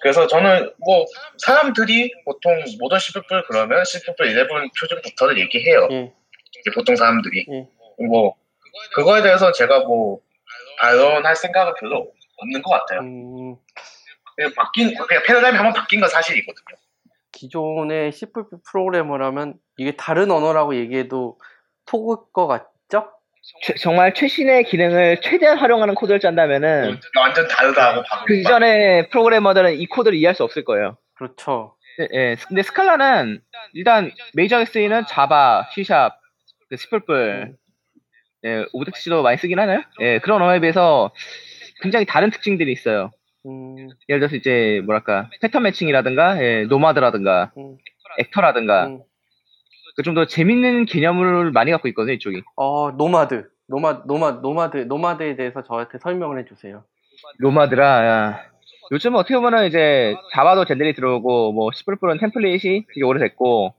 [0.02, 1.06] 그래서 저는 뭐
[1.38, 3.14] 사람들이 보통 모던 C++
[3.48, 4.48] 그러면 C++ 11
[4.80, 5.88] 표준부터를 얘기해요.
[5.92, 6.12] 예,
[6.76, 7.68] 보통 사람들이 예.
[8.06, 8.36] 뭐
[8.94, 10.20] 그거에 대해서 제가 뭐
[10.80, 13.00] 알론할 생각은 별로 없는 것 같아요.
[13.02, 13.56] 음,
[14.36, 16.78] 그냥 바뀐 그냥 패러다임이 한번 바뀐 건 사실이거든요.
[17.38, 18.26] 기존의 C++
[18.72, 21.38] 프로그래머라면 이게 다른 언어라고 얘기해도
[21.86, 23.12] 속을 것 같죠?
[23.64, 29.86] 최- 정말 최신의 기능을 최대한 활용하는 코드를 짠다면은 완전 다르다고 방금 그 이전의 프로그래머들은 이
[29.86, 30.98] 코드를 이해할 수 없을 거예요.
[31.16, 31.76] 그렇죠.
[32.00, 32.36] 예, 예.
[32.48, 33.40] 근데 스칼라는
[33.74, 36.12] 일단 메이저하게 쓰이는 자바, C샵,
[36.70, 36.88] 그 C++,
[38.46, 39.82] 예, object도 많이 쓰긴 하나요?
[40.02, 41.12] 예, 그런 언어에 비해서
[41.82, 43.12] 굉장히 다른 특징들이 있어요.
[43.46, 47.78] 음, 예를 들어서 이제 뭐랄까 pattern matching이라든가 예, nomad라든가 음,
[48.20, 49.00] actor라든가 음.
[49.96, 53.50] 그좀더 재밌는 개념을 많이 갖고 있거든요 이쪽이 어, nomad.
[53.70, 56.86] 노마, 노마, nomad, nomad에 대해서 저한테 설명을 해주세요.
[57.40, 58.44] nomad라 야.
[58.92, 63.74] 요즘 어떻게 보면 이제 자바도 젠들이 들어오고 뭐 C++는 template이 되게 오래됐고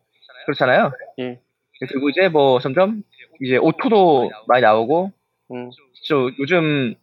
[0.45, 1.41] 그렇잖아요 예,
[1.81, 3.03] 그리고 이제 뭐 점점
[3.41, 5.13] 이제 오토도 많이 나오고
[5.53, 5.71] 음,
[6.07, 6.95] 저 요즘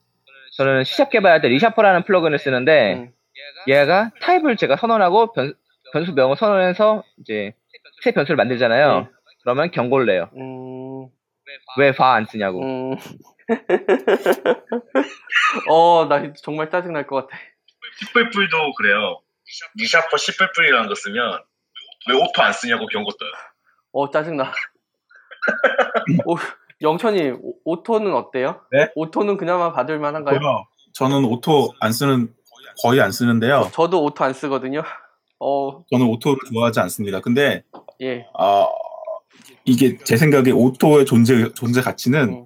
[0.58, 3.14] 저는 시샵 개발할 때 리샤퍼라는 플러그인을 쓰는데 음,
[3.68, 5.54] 얘가 타입을 제가 선언하고 변,
[5.92, 7.54] 변수 명을 선언해서 이제
[8.02, 9.02] 새 변수를 만들잖아요.
[9.02, 9.10] 네.
[9.44, 10.30] 그러면 경고를 내요.
[10.38, 11.10] 음,
[11.78, 12.64] 왜바 안 쓰냐고.
[12.64, 12.96] 음.
[15.70, 17.38] 어, 나 정말 짜증날 것 같아.
[18.00, 19.22] C++도 그래요.
[19.78, 21.40] 니샤퍼 C++이라는 거 쓰면
[22.10, 23.32] 왜 auto 안 쓰냐고 경고 떠요.
[23.92, 24.52] 어, 짜증나.
[26.86, 28.62] 오, 영천이, 오- auto는 어때요?
[28.72, 28.90] 네?
[28.96, 30.40] auto는 그나마 받을 만한가요?
[30.40, 30.66] 저요.
[30.94, 32.34] 저는 auto 안 쓰는
[32.84, 33.70] 거의 안 쓰는데요.
[33.74, 34.84] 저도 auto 안 쓰거든요.
[35.40, 37.20] 어, 저는 auto를 좋아하지 않습니다.
[37.22, 37.64] 근데
[38.02, 38.26] 예.
[38.38, 38.68] 아,
[39.66, 42.46] 이게 제 생각에 auto의 존재 존재 가치는 음.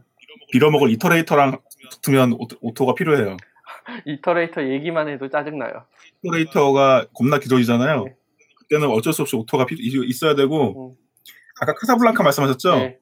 [0.52, 1.60] 빌어먹을 iterator랑
[1.92, 3.38] 붙으면 auto, auto 가 필요해요.
[4.06, 5.84] iterator 얘기만 해도 짜증나요.
[6.24, 8.04] iterator가 겁나 길잖아요.
[8.06, 8.16] 네.
[8.58, 10.96] 그때는 어쩔 수 없이 auto가 피- 있어야 되고 음.
[11.62, 12.76] 아까 카사블랑카 말씀하셨죠?
[12.78, 12.98] 네.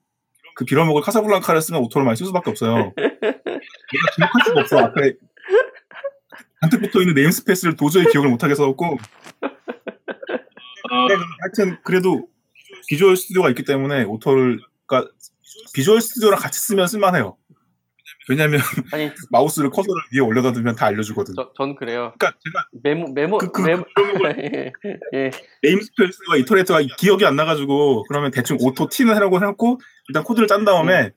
[0.58, 2.92] 그 빌어먹을 카사블랑카를 쓰면 auto를 많이 쓸 수밖에 없어요.
[2.98, 4.80] 얘가 기억할 수가 없어.
[4.80, 5.02] 아까
[6.62, 8.86] 잔뜩 붙어 있는 namespace를 도저히 기억을 못하게 써갖고
[10.90, 12.28] 어, 네, 하여튼 그래도
[12.88, 15.12] Visual Studio가 있기 때문에 auto를 그러니까
[15.74, 17.38] Visual Studio랑 같이 쓰면 쓸만해요.
[18.30, 18.60] 왜냐면
[18.92, 21.34] 아니 마우스를 커서를 위에 올려다 두면 다 알려주거든.
[21.36, 22.14] 저, 전 그래요.
[22.18, 23.84] 그러니까 제가 메모 메모 그- 그- 메모
[24.38, 24.72] 예,
[25.14, 25.32] 예.
[25.64, 31.12] namespace와 iterator가 기억이 안 나가지고 그러면 대충 auto T는 하라고 해놓고 일단 코드를 짠 다음에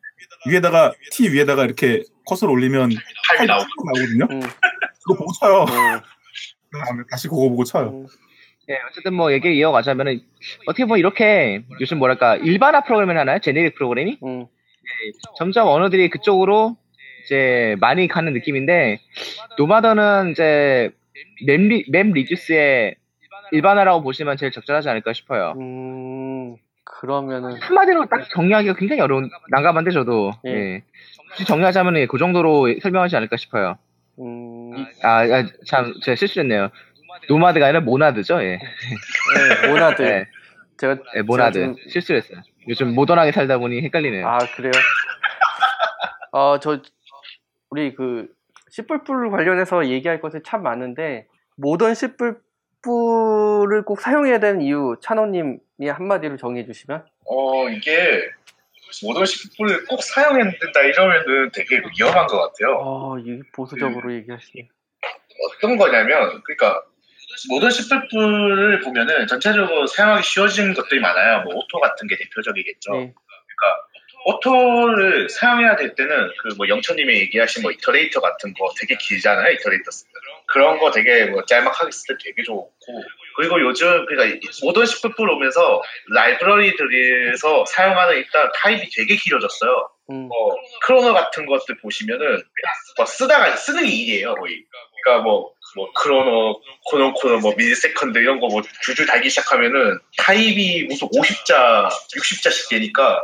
[0.49, 2.91] 위에다가 T 위에다가 이렇게 커서를 올리면
[3.29, 4.27] 타입이 나오고 나오거든요.
[4.31, 4.41] 음,
[5.03, 5.63] 그거 보고 쳐요.
[5.63, 6.01] 음,
[6.71, 7.89] 그 다음에 다시 그거 보고 쳐요.
[7.89, 8.07] 음.
[8.69, 10.21] 예, 어쨌든 뭐 얘기를 이어가자면은
[10.67, 13.41] 어떻게 보면 이렇게 요즘 뭐랄까 일반화 프로그램을 하나요?
[13.41, 14.47] generic 프로그램이 음.
[15.37, 16.77] 점점 언어들이 그쪽으로
[17.35, 18.99] 이제 많이 가는 느낌인데
[19.57, 20.91] nomad는 이제
[21.47, 22.97] map, 리, map reduce의
[23.53, 25.55] 일반화라고 보시면 제일 적절하지 않을까 싶어요.
[25.57, 30.51] 음, 그러면은 한마디로 딱 정리하기가 굉장히 어려운 난감한데 저도 예.
[30.51, 30.83] 예.
[31.47, 33.79] 정리하자면 그 정도로 설명하지 않을까 싶어요.
[34.19, 34.73] 음,
[35.05, 36.71] 아, 아, 참 제가 실수했네요.
[37.29, 38.43] nomad가 아니라 monad죠.
[38.43, 38.59] 예.
[39.63, 40.03] 네, monad.
[40.03, 40.27] 예,
[40.79, 42.41] 제가 예, 모나드 제가 좀- 실수를 했어요.
[42.69, 44.27] 요즘 모던하게 살다 보니 헷갈리네요.
[44.29, 44.73] 아 그래요?
[46.33, 46.81] 어, 저
[47.71, 48.29] 우리 그
[48.71, 56.65] 씨뿔뿔 관련해서 얘기할 것이 참 많은데 모던 씨뿔뿔을 꼭 사용해야 되는 이유 찬호님이 한마디로 정해
[56.65, 58.23] 주시면 어 이게
[59.05, 62.77] 모던 식품을 꼭 사용해야 된다 이러면은 되게 위험한 것 같아요.
[62.81, 64.69] 어, 이 보수적으로 얘기하시네.
[65.47, 66.83] 어떤 거냐면 그러니까
[67.49, 71.43] 모던 시플풀을 보면은 전체적으로 사용하기 쉬워진 것들이 많아요.
[71.43, 72.93] 뭐 auto 같은 게 대표적이겠죠.
[72.93, 73.15] 네.
[74.25, 79.53] auto를 사용해야 될 때는 그 뭐 영천님이 얘기하신 뭐 iterator 같은 거 되게 길잖아요.
[79.55, 80.13] iterator 쓰면
[80.47, 82.71] 그런 거 되게 뭐 짤막하게 쓸 때 되게 좋고
[83.37, 89.89] 그리고 요즘 그러니까 이 modern C++ 오면서 라이브러리들에서 사용하는 일단 타입이 되게 길어졌어요.
[90.11, 92.43] 음, 뭐 chrono 같은 것들 보시면은
[92.97, 94.65] 뭐 쓰다가 쓰는 게 일이에요 거의.
[95.03, 100.85] 그러니까 뭐, 뭐 chrono, chrono chrono, 뭐 millisecond 이런 거 뭐 줄줄 달기 시작하면은 타입이
[100.85, 103.23] 무슨 50자, 60자씩 되니까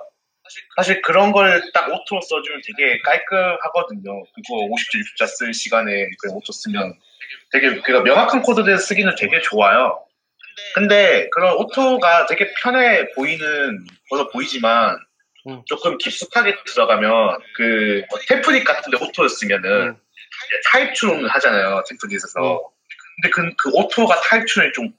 [0.77, 4.23] 사실 그런 걸딱 auto로 써주면 되게 깔끔하거든요.
[4.23, 6.95] 그거 50자, 60자 쓸 시간에 그 auto 쓰면
[7.53, 10.05] 되게 그러니까 명확한 코드를 쓰기는 되게 좋아요.
[10.75, 14.99] 근데 그런 auto가 되게 편해 보이는 거로 보이지만
[15.49, 15.63] 음.
[15.67, 19.97] 조금 깊숙하게 들어가면 그 template 같은데 auto를 쓰면은 음.
[20.71, 22.41] 타입 추론을 하잖아요 template에서.
[22.41, 22.59] 음.
[23.23, 24.93] 근데 그, 그 auto가 타입 추론이 좀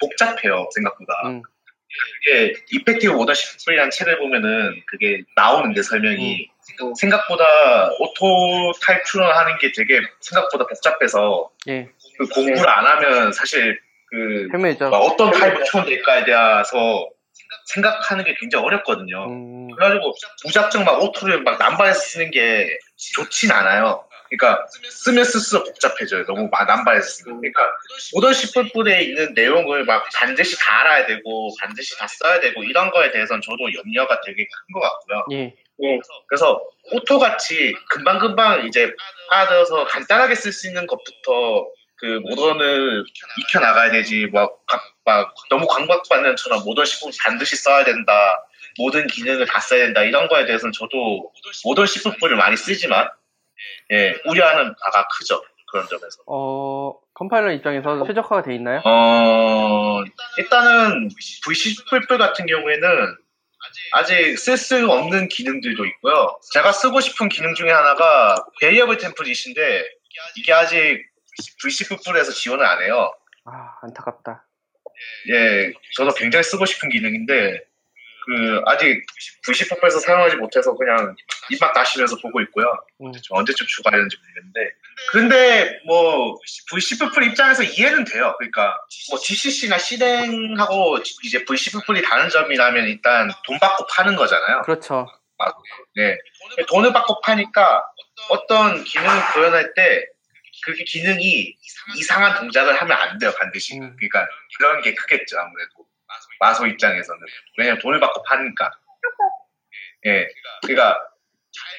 [0.00, 1.12] 복잡해요 생각보다.
[1.26, 1.42] 음.
[2.24, 6.48] 그게 Effective Modern C++이라는 책을 보면은 그게 나오는데 설명이
[6.82, 6.94] 음.
[6.94, 14.48] 생각보다 auto 타입 추론하는 게 되게 생각보다 복잡해서 예, 그 공부를 안 하면 사실 그
[14.54, 14.90] 헤매죠.
[14.90, 17.08] 막 어떤 타입을 추론될까에 대해서
[17.66, 19.26] 생각하는 게 굉장히 어렵거든요.
[19.26, 22.78] 음, 그래가지고 무작정 막 auto를 막 남발해서 쓰는 게
[23.14, 24.04] 좋진 않아요.
[24.30, 26.24] 그러니까 쓰면 쓸수록 복잡해져요.
[26.26, 26.48] 너무
[27.02, 27.40] 쓰면.
[27.40, 27.62] 그러니까
[28.14, 33.10] 모던 시플풀에 있는 내용을 막 반드시 다 알아야 되고 반드시 다 써야 되고 이런 거에
[33.10, 35.26] 대해서는 저도 염려가 되게 큰 것 같고요.
[35.82, 36.62] 예, 그래서
[36.92, 38.92] auto 같이 금방금방 이제
[39.30, 41.66] 알아들어서 간단하게 쓸 수 있는 것부터
[41.96, 43.04] 그 modern을
[43.38, 48.12] 익혀 나가야 되지 막, 각- 막 너무 강박받는 처럼 모던 시품 반드시 써야 된다
[48.78, 51.30] 모든 기능을 다 써야 된다 이런 거에 대해서는 저도
[51.64, 53.08] 모던 시품을 많이 쓰지만
[53.92, 58.80] 예 우려하는 바가 크죠 그런 점에서 어, 컴파일러 입장에서 최적화가 돼 있나요?
[58.84, 60.02] 어
[60.38, 61.08] 일단은
[61.46, 63.16] VC10 같은 경우에는
[63.92, 66.38] 아직 쓸 수 없는 기능들도 있고요.
[66.52, 69.84] 제가 쓰고 싶은 기능 중에 하나가 variable template인데
[70.36, 71.04] 이게 아직
[71.62, 73.12] V10에서 지원을 안 해요.
[73.44, 74.46] 아, 안타깝다.
[75.32, 77.60] 예, 저도 굉장히 쓰고 싶은 기능인데
[78.26, 79.04] 그 아직
[79.46, 81.14] V10에서 사용하지 못해서 그냥
[81.50, 82.66] 입맛 다시면서 보고 있고요.
[83.00, 83.12] 음.
[83.12, 84.60] 좀 언제쯤 추가하는지 모르겠는데
[85.12, 86.38] 근데 뭐
[86.70, 88.34] V10 입장에서 이해는 돼요.
[88.38, 88.76] 그러니까
[89.10, 94.62] 뭐 GCC나 실행하고 이제 V10이 다른 점이라면 일단 돈 받고 파는 거잖아요.
[94.62, 95.06] 그렇죠.
[95.96, 96.18] 네.
[96.68, 97.84] 돈을 받고 파니까
[98.28, 100.06] 어떤 기능을 구현할 때
[100.62, 101.56] 그게 기능이
[101.96, 103.78] 이상한 동작을 하면 안 돼요, 반드시.
[103.78, 103.96] 음.
[103.96, 104.26] 그러니까
[104.58, 105.86] 그런 게 크겠죠, 아무래도.
[106.40, 107.20] 마소 입장에서는.
[107.58, 108.70] 왜냐면 돈을 받고 파니까.
[110.06, 110.26] 예.
[110.62, 110.98] 그러니까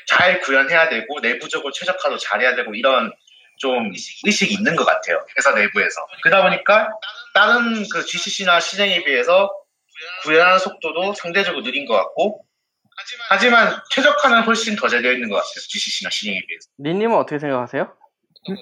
[0.08, 3.12] 잘 구현해야 되고 내부적으로 최적화도 잘해야 되고 이런
[3.58, 3.92] 좀
[4.26, 5.24] 의식이 있는 것 같아요.
[5.38, 6.06] 회사 내부에서.
[6.24, 6.90] 그러다 보니까
[7.34, 9.52] 다른 그 GCC나 실행에 비해서
[10.24, 12.46] 구현하는 속도도 상대적으로 느린 것 같고
[13.30, 15.54] 하지만 최적화는 훨씬 더 잘 되어 있는 것 같아요.
[15.70, 16.68] GCC나 신형에 비해서.
[16.80, 17.96] 니님은 어떻게 생각하세요?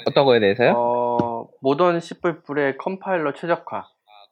[0.06, 0.74] 어떤 거에 대해서요?
[0.76, 3.86] 어, 모던 C++의 컴파일러 최적화.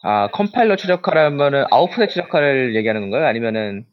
[0.03, 3.25] 아, 컴파일러 최적화라면은 아웃풋의 최적화를 얘기하는 건가요?
[3.25, 3.85] 아니면은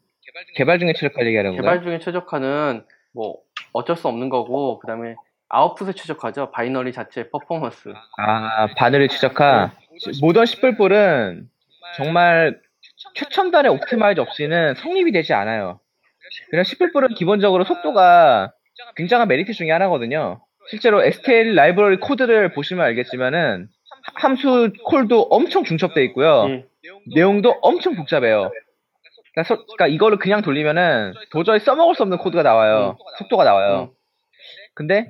[0.55, 1.73] 개발 중에 최적화를 얘기하는 건가요?
[1.73, 3.37] 개발 중에 최적화는 뭐
[3.73, 5.15] 어쩔 수 없는 거고 그다음에
[5.49, 6.51] 아웃풋의 최적화죠.
[6.51, 7.93] binary 자체의 퍼포먼스.
[8.17, 9.71] 아, binary의 최적화.
[10.21, 11.45] 모던 C++은
[11.95, 12.59] 정말
[13.15, 15.79] 최첨단의 optimize 없이는 성립이 되지 않아요.
[16.49, 18.51] 그냥 C++은 기본적으로 속도가
[18.95, 20.41] 굉장한 메리트 중에 하나거든요.
[20.69, 23.69] 실제로 STL 라이브러리 코드를 보시면 알겠지만은
[24.13, 26.47] 함수 콜도 엄청 중첩돼 있고요.
[26.49, 26.65] 예.
[27.15, 28.51] 내용도 엄청 복잡해요.
[29.33, 32.97] 그러니까, 서- 그러니까 이거를 그냥 돌리면은 도저히 써먹을 수 없는 코드가 나와요.
[33.17, 33.91] 속도가 나와요.
[34.75, 35.09] 근데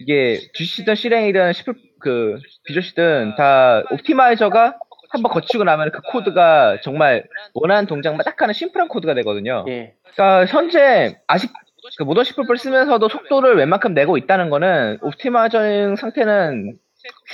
[0.00, 1.64] 이게 GCC든 Clang이든 C+,
[2.00, 4.78] 그 VC든 다 optimizer가
[5.10, 7.24] 한번 거치고 나면 그 코드가 정말
[7.54, 9.64] 원하는 동작만 딱 하는 심플한 코드가 되거든요.
[9.68, 9.94] 예.
[10.14, 11.50] 그러니까 현재 아직
[11.98, 16.76] 그 모던 C++ 쓰면서도 속도를 웬만큼 내고 있다는 거는 optimizer의 상태는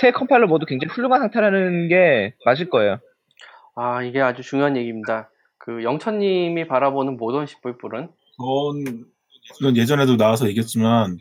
[0.01, 2.98] 세 컴파일러 모두 굉장히 훌륭한 상태라는 게 맞을 거예요.
[3.74, 5.31] 아 이게 아주 중요한 얘기입니다.
[5.59, 9.07] 그 영천님이 바라보는 모던 C++은 전
[9.61, 11.18] 이건 예전에도 나와서 얘기했지만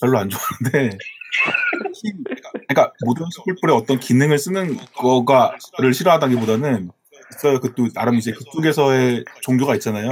[0.00, 0.96] 별로 안 좋아하는데
[2.68, 6.90] 그러니까 모던 C++의 어떤 기능을 쓰는 거가를 싫어하다기보다는
[7.32, 7.60] 있어요.
[7.60, 10.10] 그 또 나름 이제 그쪽에서의 종교가 있잖아요.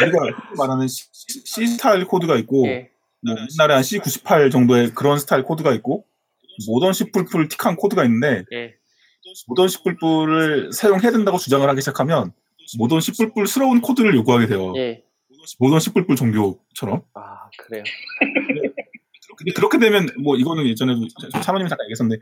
[0.00, 1.06] 우리가 흔히 말하는 C,
[1.44, 2.90] C 스타일 코드가 있고 예.
[3.20, 6.04] 뭐 옛날에 한 C98 정도의 그런 스타일 코드가 있고
[6.66, 8.74] 모던 C++ 틱한 코드가 있는데 예.
[9.48, 12.32] 모던 C++을 사용해야 된다고 주장을 하기 시작하면
[12.78, 14.74] 모던 C++스러운 코드를 요구하게 돼요.
[14.76, 15.02] 예.
[15.58, 17.02] 모던 C++ 종교처럼.
[17.14, 17.84] 아 그래요.
[19.38, 21.02] 근데 그렇게 되면 뭐 이거는 예전에도
[21.42, 22.20] 사모님이 잠깐 얘기했었는데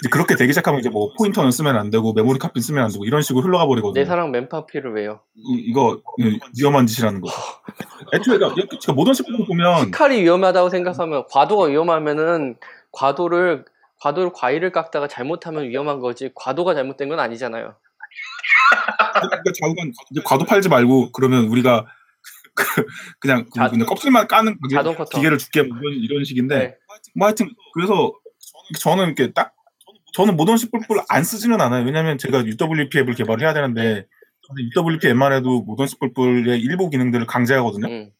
[0.00, 3.04] 이제 그렇게 되기 시작하면 이제 뭐 포인터는 쓰면 안 되고 memory copy 쓰면 안 되고
[3.04, 4.00] 이런 식으로 흘러가 버리거든요.
[4.00, 5.20] 내 사랑 memcpy를 왜요?
[5.34, 6.00] 이, 거
[6.58, 7.34] 위험한 짓이라는 거죠.
[8.14, 12.56] 애초에 그러니까 모던 C++ 보면 칼이 위험하다고 생각하면 과도가 위험하면은
[12.92, 13.64] 과도를
[14.00, 17.74] 과도를 과일을 깎다가 잘못하면 위험한 거지 과도가 잘못된 건 아니잖아요.
[19.12, 19.42] 그러니까
[20.10, 21.86] 이제 과도 팔지 말고 그러면 우리가
[22.56, 22.86] 그-
[23.20, 24.76] 그냥 그 자- 그냥 껍질만 까는 기계-.
[25.14, 26.74] 기계를 줄게 뭐 이런, 이런 식인데 네.
[27.14, 28.12] 뭐 하여튼 그래서
[28.80, 29.52] 저는 이렇게 딱
[30.14, 30.68] 저는 모던 C++
[31.08, 31.84] 안 쓰지는 않아요.
[31.84, 34.06] 왜냐면 제가 UWP 앱을 개발을 해야 되는데
[34.76, 37.86] UWP 앱만 해도 모던 C++의 일부 기능들을 강제하거든요.
[37.86, 38.10] 음.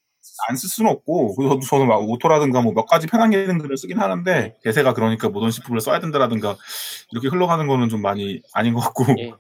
[0.49, 4.92] 안쓸 수는 없고 그래서 저는 막 오토라든가 뭐 몇 가지 편한 기능들을 쓰긴 하는데 대세가
[4.92, 6.57] 그러니까 모던 C++ 써야 된다라든가
[7.12, 9.33] 이렇게 흘러가는 거는 좀 많이 아닌 것 같고 예.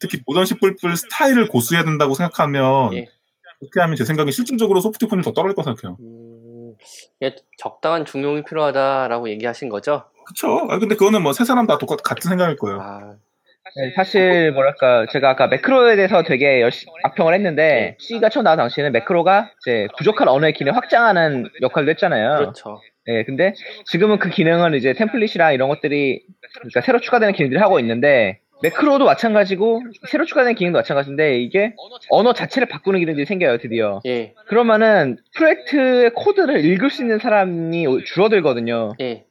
[0.00, 0.56] 특히 모던 C++
[0.96, 3.08] 스타일을 고수해야 된다고 생각하면 예.
[3.62, 5.96] 그렇게 하면 제 생각에 실질적으로 소프트폰이 더 떨어질 거라고 생각해요.
[6.00, 6.74] 음,
[7.20, 10.04] 이게 적당한 중용이 필요하다라고 얘기하신 거죠?
[10.26, 10.66] 그쵸?
[10.68, 12.80] 아, 근데 그거는 뭐 세 사람 다 똑같, 같은 생각일 거예요.
[12.80, 13.14] 아,
[13.76, 18.92] 네, 사실 뭐랄까 제가 아까 매크로에 대해서 되게 열심히 악평을 했는데 C가 처음 나온 당시에는
[18.92, 22.36] 매크로가 이제 부족한 언어의 기능 을 확장하는 역할도 했잖아요.
[22.38, 22.80] 그렇죠.
[23.06, 23.54] 네, 근데
[23.86, 26.22] 지금은 그 기능은 이제 템플릿이랑 이런 것들이
[26.54, 31.74] 그러니까 새로 추가되는 기능들이 하고 있는데 매크로도 마찬가지고 새로 추가되는 기능도 마찬가지인데 이게
[32.10, 34.00] 언어 자체를 바꾸는 기능들이 생겨요 드디어.
[34.06, 38.94] 예, 그러면은 프로젝트의 코드를 읽을 수 있는 사람이 줄어들거든요.
[39.00, 39.24] 예,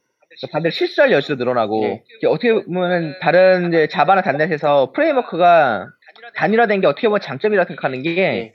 [0.50, 2.26] 반대로 실수할 여지도 늘어나고 예.
[2.26, 5.88] 어떻게 보면 다른 이제 자바나 단넷에서 프레임워크가
[6.34, 8.54] 단일화된 게 어떻게 보면 장점이라 생각하는 게 예.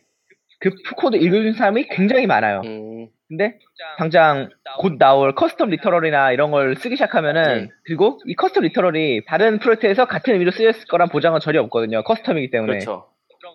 [0.60, 2.62] 그 코드 읽어주는 사람이 굉장히 많아요.
[2.66, 3.60] 음, 근데
[3.98, 7.70] 당장 곧 나올 custom literal이나 이런 걸 쓰기 시작하면은 네.
[7.84, 12.04] 그리고 이 custom literal이 다른 프로젝트에서 같은 의미로 쓰였을 거란 보장은 전혀 없거든요.
[12.04, 12.74] custom이기 때문에.
[12.74, 13.10] 그렇죠.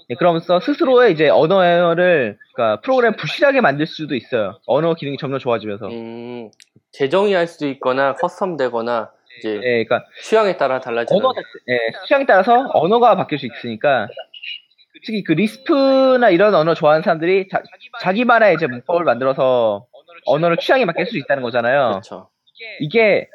[0.08, 4.58] 네, 그러면서 스스로의 이제 언어를 그러니까 프로그램 부실하게 만들 수도 있어요.
[4.66, 5.88] 언어 기능이 점점 좋아지면서.
[5.88, 6.50] 음,
[6.92, 11.24] 재정의할 수도 있거나 custom되거나 이제 예, 그러니까 취향에 따라 달라지는.
[11.24, 11.34] 언어
[11.68, 14.08] 예, 취향에 따라서 언어가 바뀔 수 있으니까
[15.04, 17.62] 특히 그 리스프나 이런 언어 좋아하는 사람들이 자,
[18.00, 19.86] 자기만의 이제 문법을 만들어서
[20.26, 21.90] 언어를 취향에 맞게 쓸수 있다는 거잖아요.
[21.90, 22.30] 그렇죠.
[22.80, 23.28] 이게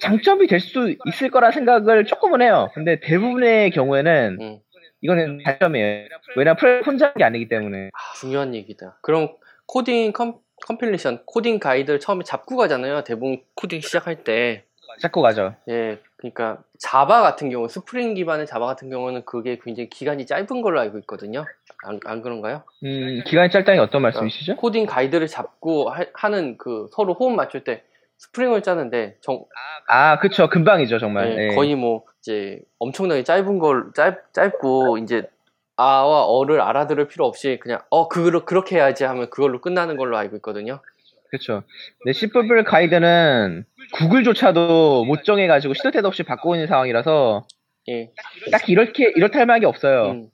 [0.00, 2.70] 장점이 될 수 있을 거라 생각을 조금은 해요.
[2.74, 4.58] 근데 대부분의 경우에는 음,
[5.00, 6.06] 이거는 단점이에요.
[6.36, 7.90] 왜냐면 프로젝트 혼자 하는 게 아니기 때문에.
[7.92, 8.98] 아, 중요한 얘기다.
[9.02, 9.34] 그럼
[9.66, 13.02] 코딩 컴, 컴필레이션, 코딩 가이드를 처음에 잡고 가잖아요.
[13.02, 14.64] 대부분 코딩 시작할 때.
[15.00, 15.54] 자꾸 가죠.
[15.68, 20.80] 예, 그러니까 자바 같은 경우, 스프링 기반의 자바 같은 경우는 그게 굉장히 기간이 짧은 걸로
[20.80, 21.44] 알고 있거든요.
[21.84, 22.62] 안, 안 그런가요?
[22.84, 24.56] 음, 기간이 짧다는 게 어떤 말씀이시죠?
[24.56, 27.82] 코딩 가이드를 잡고 하, 는그 서로 호흡 맞출 때
[28.18, 29.44] 스프링을 짜는데 정,
[29.88, 30.48] 아, 그쵸.
[30.48, 31.30] 금방이죠, 정말.
[31.30, 31.54] 예, 예.
[31.54, 35.28] 거의 뭐 이제 엄청나게 짧은 걸 짧, 짧고 이제
[35.76, 40.36] 아와 어를 알아들을 필요 없이 그냥 어 그걸 그렇게 해야지 하면 그걸로 끝나는 걸로 알고
[40.36, 40.80] 있거든요.
[41.34, 41.64] 그쵸.
[42.04, 47.44] 네, C++ 가이드는 구글조차도 못 정해가지고 시도 때도 없이 바꾸고 있는 상황이라서
[47.88, 48.12] 예.
[48.52, 50.12] 딱 이렇게 이렇다 할 만한 게 없어요.
[50.12, 50.30] 음.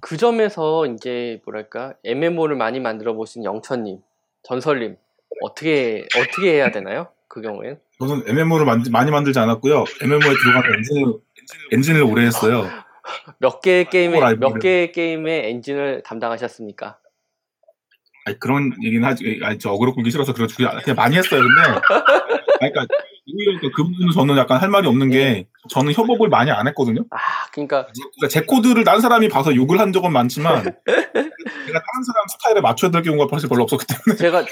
[0.00, 3.98] 그 점에서 이제 뭐랄까 MMO를 많이 만들어 보신 영천님,
[4.42, 4.96] 전설님
[5.42, 7.08] 어떻게 어떻게 해야 되나요?
[7.28, 9.84] 그 경우엔 저는 MMO를 많이 만들지 않았고요.
[10.00, 11.12] MMO에 들어가는 엔진을,
[11.72, 12.64] 엔진을 오래 했어요.
[13.36, 14.18] 몇 개의 게임에.
[14.36, 16.96] 몇 개의 게임의 엔진을 담당하셨습니까?
[18.24, 20.56] 아니, 그런 얘기는 하지, 아니, 저 어그로 끌기 싫어서 그렇죠.
[20.56, 21.40] 그냥 그냥 많이 했어요.
[21.40, 21.60] 근데,
[22.60, 22.86] 아니, 그러니까,
[23.26, 27.04] 오히려 그 부분은 저는 약간 할 말이 없는 게, 저는 협업을 많이 안 했거든요.
[27.10, 27.18] 아,
[27.52, 30.72] 그러니까 그러니까 제 코드를 딴 사람이 봐서 욕을 한 적은 많지만, 제가
[31.14, 34.16] 다른 사람 스타일에 맞춰야 될 경우가 사실 별로 없었기 때문에.
[34.18, 34.44] 제가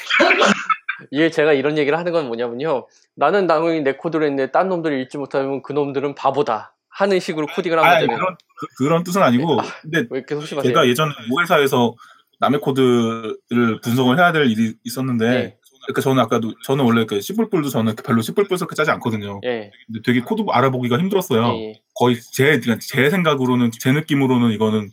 [1.11, 2.89] 이게 제가 이런 얘기를 하는 건 뭐냐면요.
[3.15, 7.79] 나는 당연히 내 코드를 했는데 딴 놈들이 읽지 못하면 그 놈들은 바보다 하는 식으로 코딩을
[7.79, 8.17] 한 거잖아요.
[8.19, 8.37] 그런,
[8.77, 10.71] 그, 런 뜻은 아니고, 근데 왜 이렇게 소심하세요?
[10.71, 11.95] 제가 예전에 모회사에서
[12.43, 15.59] 남의 코드를 분석을 해야 될 일이 있었는데, 예.
[15.85, 18.35] 그러니까 저는 아까도, 저는 원래 그 C++도 저는 별로 C++을
[18.75, 19.41] 짜지 않거든요.
[19.45, 21.47] 예, 근데 되게 코드 알아보기가 힘들었어요.
[21.55, 21.81] 예, 예.
[21.95, 24.91] 거의 제, 그러니까 제 생각으로는, 제 느낌으로는 이거는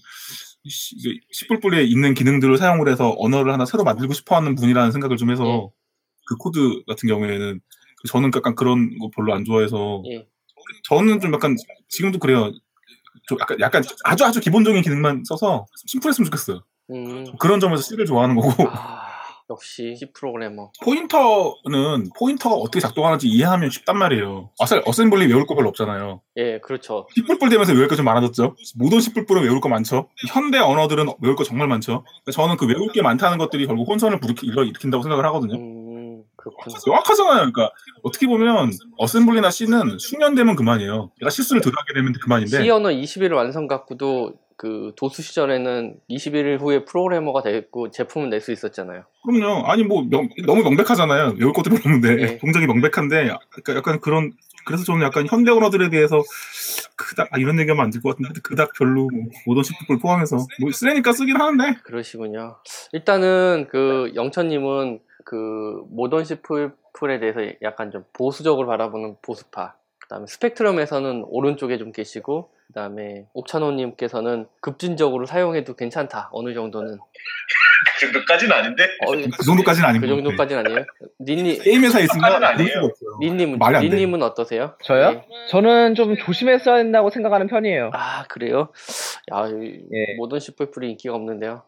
[0.69, 5.43] C++에 있는 기능들을 사용을 해서 언어를 하나 새로 만들고 싶어 하는 분이라는 생각을 좀 해서
[5.45, 5.67] 예.
[6.27, 7.59] 그 코드 같은 경우에는
[8.07, 10.27] 저는 약간 그런 거 별로 안 좋아해서 예.
[10.88, 11.55] 저는 좀 약간
[11.88, 12.51] 지금도 그래요.
[13.27, 16.63] 좀 약간, 약간 아주 아주 기본적인 기능만 써서 심플했으면 좋겠어요.
[16.91, 18.99] 음, 그런 점에서 C를 좋아하는 거고 아,
[19.49, 20.71] 역시 C 프로그래머.
[20.84, 24.52] 포인터는 포인터가 어떻게 작동하는지 이해하면 쉽단 말이에요.
[24.60, 26.21] assem, assembly 외울 거 별로 없잖아요.
[26.38, 27.08] 예, 그렇죠.
[27.15, 28.56] C++ 되면서 외울 거좀 많아졌죠.
[28.75, 30.10] 모던 C++은 외울 거 많죠.
[30.32, 32.06] 현대 언어들은 외울 거 정말 많죠.
[32.32, 35.56] 저는 그 외울 게 많다는 것들이 결국 혼선을 일으- 일으킨다고 생각을 하거든요.
[35.56, 36.73] 음, 그렇군.
[36.86, 37.38] 명확하잖아요.
[37.52, 37.71] 그러니까
[38.04, 41.12] 어떻게 보면 어셈블리나 C는 숙련되면 그만이에요.
[41.19, 46.60] 내가 실수를 덜 하게 되면 그만인데 C 언어 21일 완성 갖고도 그 도수 시절에는 21일
[46.60, 49.04] 후에 프로그래머가 됐고 제품을 낼 수 있었잖아요.
[49.24, 49.65] 그럼요.
[49.67, 51.36] 아니 뭐 명- 너무 명백하잖아요.
[51.39, 52.38] 외울 것도 별로 없는데 네.
[52.43, 54.34] 동작이 명백한데 약간 그런
[54.65, 56.22] 그래서 저는 약간 현대 언어들에 대해서
[56.98, 60.72] 그닥 아, 이런 얘기하면 안 될 것 같은데 그닥 별로 뭐 모던 C++ 포함해서 뭐
[60.74, 62.58] 쓰니까 쓰긴 하는데 그러시군요.
[62.91, 69.76] 일단은 그 영천님은 그 모던 시플에 대해서 약간 좀 보수적으로 바라보는 보수파.
[70.10, 78.86] 그다음에 스펙트럼에서는 오른쪽에 좀 계시고 그다음에 옥찬호님께서는 급진적으로 사용해도 괜찮다 어느 정도는 그 정도까지는 아닌데
[79.06, 80.08] 어, 그 정도까지는 아닌 그.
[80.08, 80.86] 정도까지는 아니에요.
[81.22, 83.89] 닌니 게임 회사에 있으면 돼.
[83.95, 84.74] 닌님은 어떠세요?
[84.84, 85.12] 저요?
[85.12, 85.48] 예.
[85.50, 87.91] 저는 좀 조심했어야 된다고 생각하는 편이에요.
[87.93, 88.69] 아 그래요?
[89.32, 90.15] 야 이- 예.
[90.17, 91.62] 모던 C++이 인기가 없는데요.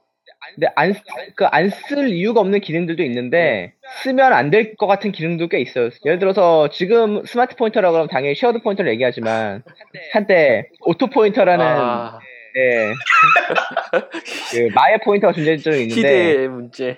[0.56, 0.94] 근데 안,
[1.36, 3.74] 그, 안 쓸 이유가 없는 기능들도 있는데,
[4.04, 5.90] 쓰면 안 될 것 같은 기능도 꽤 있어요.
[6.06, 9.64] 예를 들어서, 지금 smart pointer라고 하면 당연히 shared pointer를 얘기하지만,
[10.12, 12.20] 한때, auto pointer라는, 아.
[12.58, 12.92] 예,
[14.52, 16.98] 그 마의 포인터가 존재한 적이 있는데, 시대의 문제.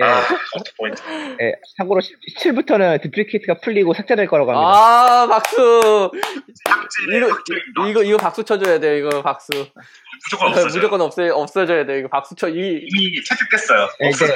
[0.00, 0.04] 예,
[0.54, 1.02] 어트 포인트.
[1.40, 4.68] 예, 참고로 17부터는 디플리케이트가 풀리고 삭제될 거라고 합니다.
[4.70, 6.10] 아 박수.
[7.14, 7.88] 이거.
[7.88, 8.96] 이거 이거 박수 쳐줘야 돼요.
[8.96, 9.50] 이거 박수.
[10.24, 10.72] 무조건 없어져요.
[10.74, 11.98] 무조건 없애 없어져야 돼요.
[11.98, 12.48] 이거 박수 쳐.
[12.48, 13.88] 이 이미 채택됐어요.
[14.02, 14.34] 예, 근데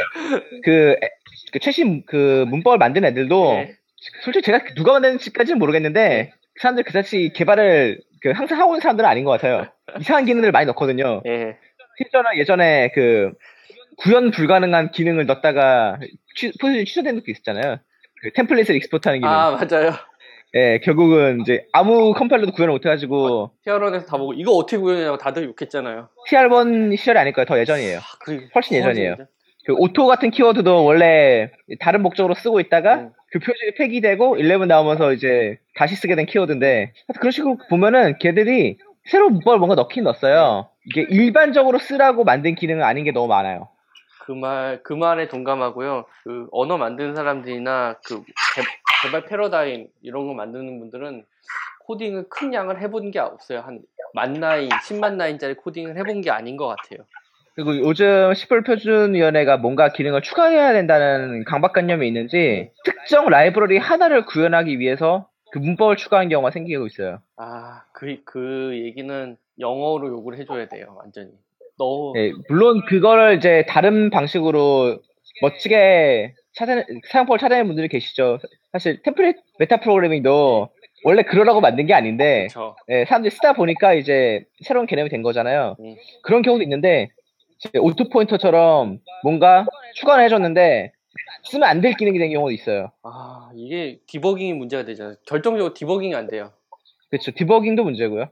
[0.65, 1.11] 그, 에,
[1.53, 3.77] 그 최신 그 문법을 만든 애들도, 예.
[4.25, 9.25] 솔직히 제가 누가 만드는지까지는 모르겠는데 그 사람들 그다지 개발을 그 항상 하고 있는 사람들은 아닌
[9.25, 9.67] 것 같아요.
[10.01, 11.23] 이상한 기능들을 많이 넣거든요.
[11.27, 11.57] 예.
[11.99, 13.33] 실제로 예전에 그
[14.03, 15.99] 구현 불가능한 기능을 넣었다가
[16.35, 17.79] 취, 포지션이 취소된 것도 있었잖아요.
[18.21, 19.33] 그 템플릿을 export하는 기능.
[19.33, 19.93] 아 맞아요.
[20.55, 26.09] 예, 결국은 이제 아무 컴파일러도 구현을 못해가지고 히어런에서 다 보고 이거 어떻게 구현하냐고 다들 욕했잖아요.
[26.29, 27.47] TR1 시절이 아닐 거예요.
[27.47, 27.99] 더 예전이에요.
[27.99, 29.17] 아, 그 훨씬 예전이에요.
[29.17, 29.31] 진짜.
[29.65, 33.11] 그 auto 같은 키워드도 원래 다른 목적으로 쓰고 있다가 음.
[33.31, 39.35] 그 표준이 폐기되고 11 나오면서 이제 다시 쓰게 된 키워드인데 그런 식으로 보면은 걔들이 새로운
[39.35, 40.69] 문법을 뭔가 넣긴 넣었어요.
[40.87, 43.69] 이게 일반적으로 쓰라고 만든 기능은 아닌 게 너무 많아요.
[44.25, 46.05] 그 말, 그 말에 동감하고요.
[46.23, 51.25] 그 언어 만드는 사람들이나 그 개, 발 패러다임 이런 거 만드는 분들은
[51.87, 53.65] 코딩을 큰 양을 해본 게 없어요.
[54.15, 57.05] 한만 라인, 10만 라인짜리 코딩을 해본 게 아닌 것 같아요.
[57.55, 65.29] 그리고 요즘 10월 표준위원회가 뭔가 기능을 추가해야 된다는 강박관념이 있는지 특정 라이브러리 하나를 구현하기 위해서
[65.51, 67.19] 그 문법을 추가한 경우가 생기고 있어요.
[67.37, 70.95] 아, 그, 그 얘기는 영어로 욕을 해줘야 돼요.
[70.97, 71.33] 완전히.
[71.79, 74.99] 너무, 예, 물론 그거를 이제 다른 방식으로
[75.41, 78.39] 멋지게 찾아 사용법을 찾아내는 분들이 계시죠.
[78.73, 80.69] 사실 템플릿 meta 프로그래밍도
[81.05, 82.77] 원래 그러라고 만든 게 아닌데 그쵸.
[82.91, 85.77] 예, 사람들이 쓰다 보니까 이제 새로운 개념이 된 거잖아요.
[85.81, 85.97] 음.
[86.23, 87.09] 그런 경우도 있는데
[87.81, 90.93] auto pointer처럼 뭔가 추가를 해줬는데
[91.45, 92.93] 쓰면 안 될 기능이 된 경우도 있어요.
[93.03, 95.17] 아, 이게 디버깅이 문제가 되잖아요.
[95.27, 96.53] 결정적으로 디버깅이 안 돼요.
[97.11, 97.31] 그렇죠.
[97.33, 98.27] 디버깅도 문제고요.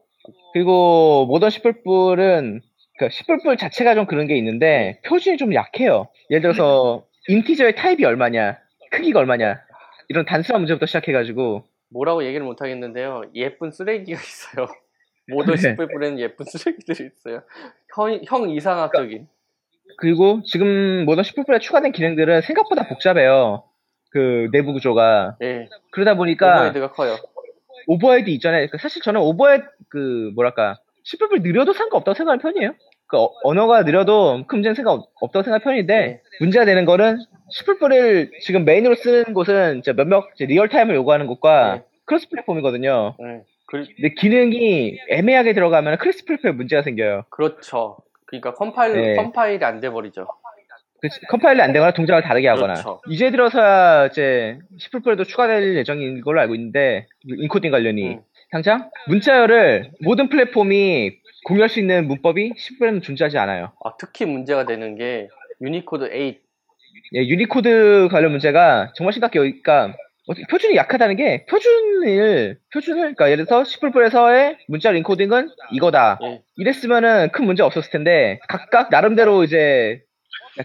[0.53, 2.61] 그리고 모던 시플뿔은
[3.01, 6.09] 그 시플뿔 자체가 좀 그런 게 있는데 표준이 좀 약해요.
[6.29, 8.59] 예를 들어서 인티저의 타입이 얼마냐,
[8.91, 9.59] 크기가 얼마냐
[10.11, 13.23] 이런 단순한 문제부터 시작해가지고 뭐라고 얘기를 못 하겠는데요.
[13.35, 14.67] 예쁜 쓰레기가 있어요.
[15.29, 15.77] 모든 네.
[15.77, 17.43] 10불에는 예쁜 쓰레기들이 있어요.
[17.97, 19.27] 형, 형 이상학적인.
[19.97, 23.65] 그리고 지금 modern C++에 추가된 기능들은 생각보다 복잡해요.
[24.11, 25.39] 그 내부 구조가.
[25.41, 25.71] 예.
[25.91, 27.17] 그러다 보니까 overhead가 커요.
[27.87, 28.67] overhead 있잖아요.
[28.71, 32.75] 그 사실 저는 overhead 그 뭐랄까 C++를 느려도 상관없다고 생각하는 편이에요.
[33.11, 36.21] 그 어- 언어가 느려도 큰 생각 없- 없다고 생각하는 편인데 네.
[36.41, 37.19] 문제가 되는 거는
[37.53, 41.83] C++를 지금 main으로 쓰는 곳은 이제 몇몇 이제 real time을 요구하는 곳과 네.
[42.05, 43.17] cross platform이거든요.
[43.21, 43.43] 예.
[43.67, 47.25] 그, 근데 기능이 애매하게 들어가면 cross platform에 문제가 생겨요.
[47.31, 47.97] 그렇죠.
[48.27, 49.17] 그러니까 컴파일, 네.
[49.17, 50.27] 컴파일이 안 돼버리죠.
[51.03, 53.01] 그 컴파일이 안 되거나 동작을 다르게 하거나 그렇죠.
[53.09, 58.21] 이제 들어서야 이제 C++에도 추가될 예정인 걸로 알고 있는데 인코딩 관련이 음.
[58.53, 61.13] 당장 문자열을 모든 플랫폼이
[61.47, 63.73] 공유할 수 있는 문법이 C++는 존재하지 않아요.
[63.85, 65.29] 아, 특히 문제가 되는 게
[65.61, 66.39] 유니코드 8.
[67.15, 69.43] 예, 유니코드 관련 문제가 정말 심각해요.
[69.43, 69.95] 그러니까
[70.51, 76.19] 표준이 약하다는 게 표준을 표준을 그러니까 예를 들어서 C++에서의 문자 encoding은 이거다.
[76.23, 76.43] 예.
[76.57, 80.03] 이랬으면은 큰 문제 없었을 텐데 각각 나름대로 이제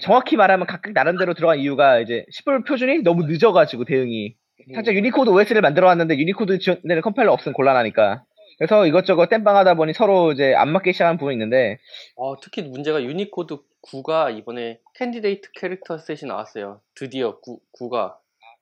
[0.01, 4.35] 정확히 말하면 각각 나름대로 들어간 이유가 이제 10% 표준이 너무 늦어가지고 대응이
[4.73, 8.23] 당장 유니코드 OS를 만들어 왔는데 유니코드 지원되는 컴파일러 없으면 곤란하니까
[8.57, 11.79] 그래서 이것저것 땜빵하다 보니 서로 이제 안 맞게 시작하는 부분이 있는데
[12.15, 16.81] 어, 특히 문제가 유니코드 9가 이번에 candidate character set이 나왔어요.
[16.95, 18.15] 드디어 9, 9가.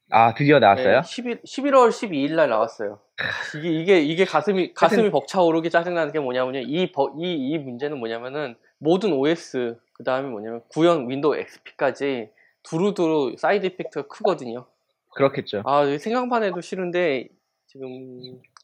[0.09, 1.01] 아 드디어 나왔어요.
[1.03, 2.99] 11, 11월 12일 날 나왔어요.
[3.57, 6.59] 이게, 이게, 이게 가슴이, 가슴이 벅차오르게 짜증나는 게 뭐냐면요.
[6.59, 12.29] 이, 버- 이, 이 문제는 뭐냐면은 모든 OS, 그 다음에 뭐냐면 구형 Windows XP까지
[12.63, 14.65] 두루두루 side effect가 크거든요.
[15.15, 15.61] 그렇겠죠.
[15.65, 17.27] 아, 생각만 해도 싫은데,
[17.67, 18.19] 지금,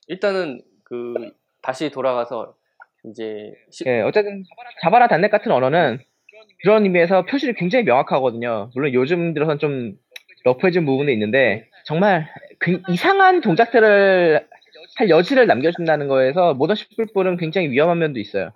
[0.07, 1.31] 일단은 그,
[1.61, 2.55] 다시 돌아가서,
[3.05, 4.43] 이제, 시- 예, 어쨌든
[4.81, 5.99] 자바라 단넷 같은 언어는
[6.61, 8.71] 그런 의미에서 표준이 굉장히 명확하거든요.
[8.75, 9.97] 물론 요즘 들어선 좀
[10.43, 12.27] rough해진 부분도 있는데 정말
[12.59, 14.47] 그 이상한 동작들을
[14.97, 18.51] 할 여지를 남겨준다는 거에서 모던 10불불은 굉장히 위험한 면도 있어요.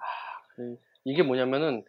[0.55, 0.75] 그,
[1.05, 1.83] 이게 뭐냐면은,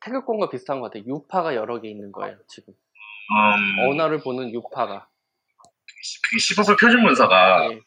[0.00, 1.04] 태극권과 비슷한 것 같아요.
[1.06, 2.74] 유파가 여러 개 있는 거예요, 지금.
[2.74, 5.08] 음, 언어를 보는 유파가.
[6.30, 7.80] 그 15불 표준 문서가 예.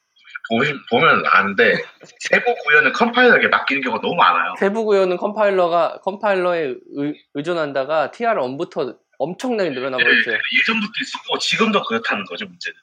[0.50, 1.74] 보시, 보면 아는데
[2.20, 4.54] 세부 구현을 컴파일러에게 맡기는 경우가 너무 많아요.
[4.60, 10.36] 세부 구현은 컴파일러가 컴파일러에 의, 의존한다가 TR1부터 엄청나게 늘어나 버렸어요.
[10.36, 12.78] 예, 예전부터 있었고 지금도 그렇다는 거죠 문제는.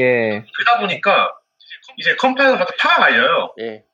[0.00, 1.32] 예, 그러다 보니까
[1.98, 3.54] 이제 컴파일러마다 파가 갈려요.
[3.60, 3.84] 예.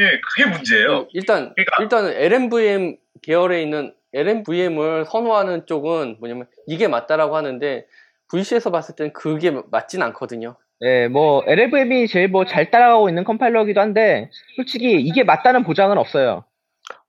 [0.00, 1.08] 예, 그게 문제예요.
[1.12, 7.86] 일단 그러니까- 일단은 LMVM 계열에 있는 LMVM을 선호하는 쪽은 뭐냐면 이게 맞다라고 하는데
[8.30, 10.56] VC에서 봤을 때는 그게 맞진 않거든요.
[10.82, 16.44] 예, 뭐 LLVM이 제일 뭐 잘 따라가고 있는 컴파일러기도 한데 솔직히 이게 맞다는 보장은 없어요.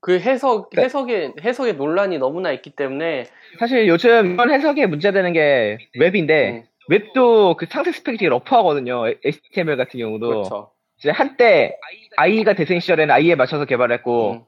[0.01, 3.25] 그 해석 그러니까- 해석에 해석의 논란이 너무나 있기 때문에
[3.59, 9.03] 사실 요즘 이런 해석에 문제되는 게 웹인데 음, 웹도 그 상세 스펙이 되게 러프하거든요.
[9.23, 10.27] HTML 같은 경우도.
[10.27, 10.71] 그렇죠.
[10.99, 11.77] 이제 한때
[12.17, 14.41] IE가 대세인 시절에는 IE에 맞춰서 개발했고 음,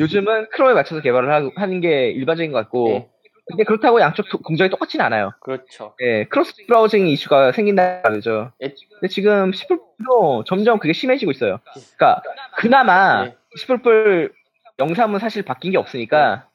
[0.00, 3.08] 요즘은 Chrome에 맞춰서 개발을 하, 하는 게 일반적인 것 같고 예.
[3.48, 5.32] 근데 그렇다고 양쪽 도- 공정이 똑같지는 않아요.
[5.40, 5.94] 그렇죠.
[6.02, 8.50] 예, cross browsing 이슈가 생긴다는 말이죠.
[8.62, 8.74] 예.
[9.00, 11.60] 근데 지금 10불도 점점 그게 심해지고 있어요.
[11.96, 12.22] 그러니까
[12.56, 13.36] 그나마 예.
[13.58, 14.32] 10불
[14.80, 16.48] 영상은 사실 바뀐 게 없으니까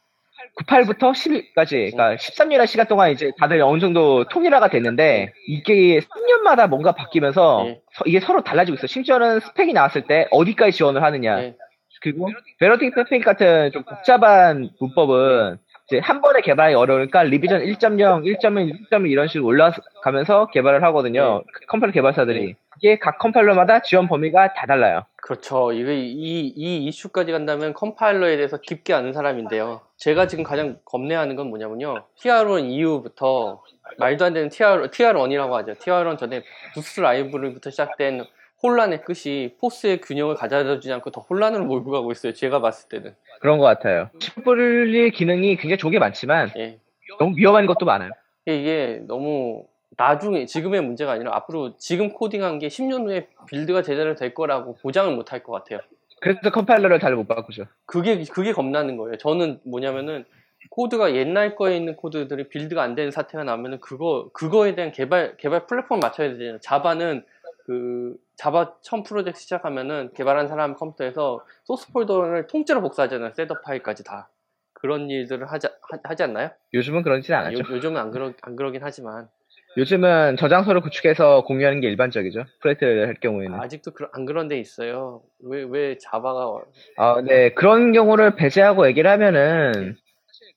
[0.60, 6.92] 98부터 11까지, 그러니까 13년의 시간 동안 이제 다들 어느 정도 통일화가 됐는데 이게 3년마다 뭔가
[6.92, 7.82] 바뀌면서 예.
[7.94, 8.88] 서- 이게 서로 달라지고 있어요.
[8.88, 11.42] 심지어는 스펙이 나왔을 때 어디까지 지원을 하느냐.
[11.42, 11.56] 예.
[12.02, 12.30] 그리고
[12.60, 15.58] 베러팅 스펙 같은 좀 복잡한 문법은
[15.92, 21.44] 이제 한 번에 개발이 어려우니까 revision 1.0, 1.1, 1.1 이런 식으로 올라가면서 개발을 하거든요.
[21.52, 22.56] 그 컴파일러 개발사들이.
[22.78, 25.04] 이게 각 컴파일러마다 지원 범위가 다 달라요.
[25.18, 25.74] 그렇죠.
[25.74, 29.82] 이거 이, 이 이슈까지 간다면 컴파일러에 대해서 깊게 아는 사람인데요.
[29.98, 32.06] 제가 지금 가장 겁내하는 건 뭐냐면요.
[32.18, 33.62] TR1 이후부터
[33.98, 35.74] 말도 안 되는 TR, TR1이라고 하죠.
[35.74, 36.42] TR1 전에
[36.74, 38.24] Boost 라이브러리부터 시작된
[38.64, 42.34] 혼란의 끝이 Force의 균형을 가져다 주지 않고 더 혼란으로 몰고 가고 있어요.
[42.34, 43.16] 제가 봤을 때는.
[43.40, 44.10] 그런 것 같아요.
[44.20, 46.80] 10불 기능이 굉장히 좋은 게 많지만 예.
[47.20, 48.12] 너무 위험한 것도 많아요.
[48.46, 49.66] 이게 너무
[49.98, 55.14] 나중에 지금의 문제가 아니라 앞으로 지금 코딩한 게 10년 후에 build가 제대로 될 거라고 보장을
[55.16, 55.80] 못 할 것 같아요.
[56.22, 57.66] 그래서 컴파일러를 잘 못 바꾸죠.
[57.86, 59.18] 그게 그게 겁나는 거예요.
[59.18, 60.24] 저는 뭐냐면은
[60.70, 65.66] 코드가 옛날 거에 있는 코드들이 build가 안 되는 사태가 나면은 그거 그거에 대한 개발 개발
[65.66, 66.60] 플랫폼 맞춰야 되잖아요.
[66.60, 67.26] Java는
[67.66, 73.32] 그 Java 처음 프로젝트 시작하면은 개발한 사람 컴퓨터에서 소스 폴더를 통째로 복사하잖아요.
[73.34, 74.30] setup 파일까지 다
[74.74, 76.50] 그런 일들을 하지 하, 하지 않나요?
[76.74, 77.60] 요즘은 요, 않았죠.
[77.76, 79.30] 요즘은 안 그러 안 그러긴 하지만
[79.78, 82.44] 요즘은 저장소를 구축해서 공유하는 게 일반적이죠.
[82.62, 83.58] 프로젝트를 할 경우에는.
[83.60, 85.22] 아직도 그, 안 그런 데 있어요.
[85.44, 86.62] 왜 왜 Java가
[86.98, 87.54] 아, 네.
[87.54, 89.96] 그런 경우를 배제하고 얘기를 하면은,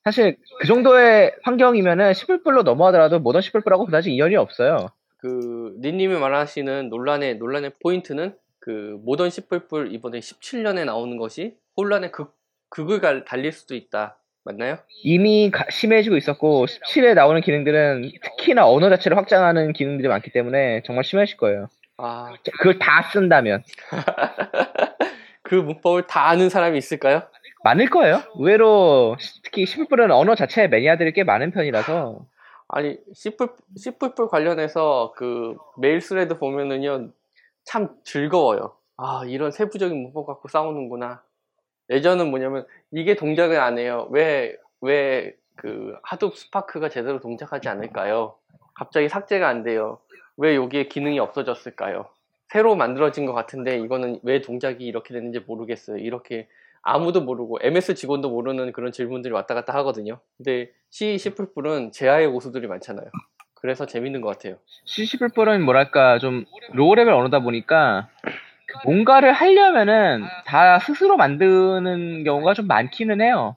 [0.03, 4.89] 사실 그 정도의 환경이면은 10불불로 넘어가더라도 모던 10불불하고 그다지 인연이 없어요.
[5.25, 12.37] 그 니님이 말하시는 논란의 논란의 포인트는 그 모던 10불불 이번에 17년에 나오는 것이 혼란의 극
[12.69, 14.19] 극을 갈- 달릴 수도 있다.
[14.45, 14.77] 맞나요?
[15.03, 21.05] 이미 가- 심해지고 있었고 17에 나오는 기능들은 특히나 언어 자체를 확장하는 기능들이 많기 때문에 정말
[21.05, 21.69] 심해질 거예요.
[21.97, 23.63] 아, 그걸 다 쓴다면
[25.43, 27.23] 그 문법을 다 아는 사람이 있을까요?
[27.63, 28.21] 많을 거예요.
[28.37, 32.27] 의외로 특히 11불은 언어 자체에 매니아들이 꽤 많은 편이라서
[32.77, 37.11] 아니 씨뿔 씨뿔뿔 관련해서 그 메일 thread 보면은요
[37.65, 38.77] 참 즐거워요.
[38.97, 41.23] 아 이런 세부적인 문법 갖고 싸우는구나.
[41.91, 44.09] 예전은 뭐냐면 이게 동작을 안 해요.
[44.11, 48.35] 왜 왜 그 Hadoop Spark가 제대로 동작하지 않을까요?
[48.75, 49.99] 갑자기 삭제가 안 돼요.
[50.37, 52.07] 왜 여기에 기능이 없어졌을까요?
[52.49, 55.99] 새로 만들어진 것 같은데 이거는 왜 동작이 이렇게 됐는지 모르겠어요.
[55.99, 56.49] 이렇게
[56.85, 60.21] 아무도 모르고 MS 직원도 모르는 그런 질문들이 왔다 갔다 하거든요.
[60.37, 63.07] 근데 C, C++은 재야의 고수들이 많잖아요.
[63.55, 64.59] 그래서 재밌는 것 같아요.
[64.87, 66.45] C++은 뭐랄까 좀
[66.75, 68.09] low level 언어다 보니까
[68.85, 73.57] 뭔가를 하려면은 다 스스로 만드는 경우가 좀 많기는 해요.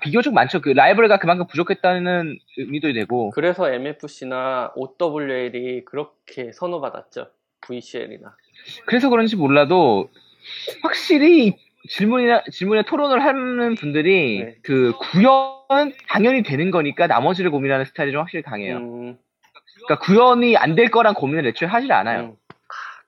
[0.00, 0.60] 비교적 많죠.
[0.60, 7.28] 그 라이브러리가 그만큼 부족했다는 의미도 되고 그래서 MFC나 OWL이 그렇게 선호받았죠.
[7.60, 8.34] VCL이나.
[8.86, 10.10] 그래서 그런지 몰라도
[10.82, 11.56] 확실히
[11.88, 14.56] 질문이나 질문에 토론을 하는 분들이 네.
[14.62, 18.76] 그 구현은 당연히 되는 거니까 나머지를 고민하는 스타일이 좀 확실히 강해요.
[18.78, 19.18] 음,
[19.86, 22.20] 그러니까 구현이 안 될 거란 고민을 애초에 하질 않아요.
[22.20, 22.36] 음.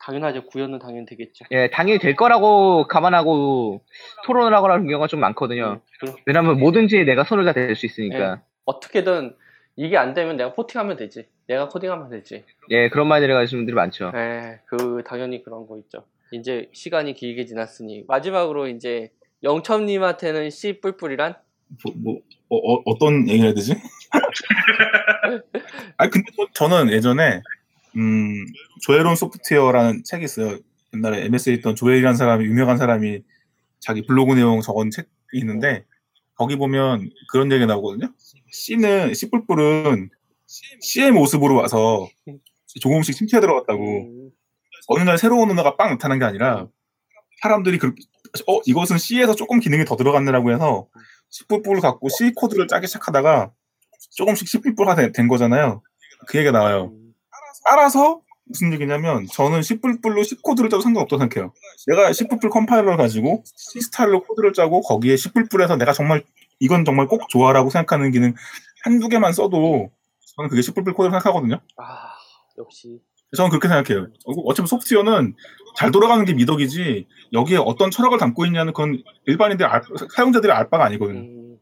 [0.00, 0.46] 당연하죠.
[0.46, 1.44] 구현은 당연히 되겠죠.
[1.50, 3.82] 예, 당연히 될 거라고 감안하고
[4.24, 5.80] 토론을 하거나 하는 경우가 좀 많거든요.
[5.82, 8.40] 음, 그- 왜냐면 뭐든지 내가 손을 다 댈 수 있으니까.
[8.64, 9.34] 어떻게든
[9.76, 11.26] 이게 안 되면 내가 포팅하면 되지.
[11.46, 12.44] 내가 코딩하면 되지.
[12.70, 14.12] 예, 그런 마인드를 가지신 분들이 많죠.
[14.14, 16.04] 에, 그 당연히 그런 거 있죠.
[16.32, 19.10] 이제 시간이 길게 지났으니 마지막으로 이제
[19.42, 21.36] 영첨님한테는 C 뿔뿔이란
[21.84, 23.74] 뭐, 뭐 어, 떤 얘기를 해야 되지?
[25.96, 27.40] 아 근데 저- 저는 예전에
[27.96, 28.34] 음,
[28.82, 30.58] 조에론 소프트웨어라는 책이 있어요.
[30.94, 33.22] 옛날에 MS에 있던 조엘이라는 사람이 유명한 사람이
[33.80, 35.84] 자기 블로그 내용 적은 책이 있는데
[36.34, 38.12] 거기 보면 그런 얘기가 나오거든요.
[38.50, 40.10] C는 C++은
[40.80, 42.08] C의 모습으로 와서
[42.80, 44.30] 조금씩 침투해 들어갔다고 음,
[44.88, 46.66] 어느 날 새로운 언어가 빵 나타난 게 아니라
[47.42, 47.94] 사람들이 그,
[48.46, 50.88] 어 이것은 C에서 조금 기능이 더 들어갔네라고 해서
[51.30, 53.52] C++를 갖고 C 코드를 짜기 시작하다가
[54.16, 55.82] 조금씩 C++가 된, 된 거잖아요.
[56.26, 56.90] 그 얘기가 나와요.
[56.92, 57.14] 음,
[57.64, 61.52] 따라서 무슨 얘기냐면 저는 C++로 C 코드를 짜도 상관없다고 생각해요.
[61.86, 66.24] 내가 C++ 컴파일러를 가지고 C 스타일로 코드를 짜고 거기에 C++에서 내가 정말
[66.60, 68.34] 이건 정말 꼭 좋아라고 생각하는 기능
[68.82, 69.90] 한두 개만 써도
[70.36, 71.60] 저는 그게 C++ 코드를 생각하거든요.
[71.76, 72.14] 아
[72.56, 73.00] 역시
[73.36, 74.08] 저는 그렇게 생각해요.
[74.26, 75.34] 어, 어차피 소프트웨어는
[75.76, 79.82] 잘 돌아가는 게 미덕이지 여기에 어떤 철학을 담고 있냐는 그건 일반인들 알-
[80.14, 81.20] 사용자들의 알 바가 아니거든요.
[81.20, 81.58] 음,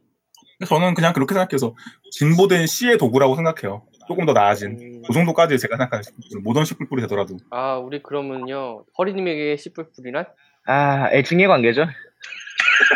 [0.67, 1.75] 저는 그냥 그렇게 생각해서
[2.12, 3.83] 진보된 C의 도구라고 생각해요.
[4.07, 4.79] 조금 더 나아진.
[4.81, 5.03] 음.
[5.07, 6.05] 그 정도까지 제가 생각하는
[6.45, 7.37] 모던 C++이 되더라도.
[7.51, 10.27] 아 우리 그러면요 허리님에게 C 뿔뿔이란
[10.67, 11.87] 아, 애증의 관계죠.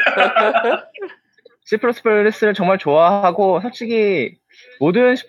[1.64, 4.37] C++를 정말 좋아하고 솔직히
[4.79, 5.25] 모든 C++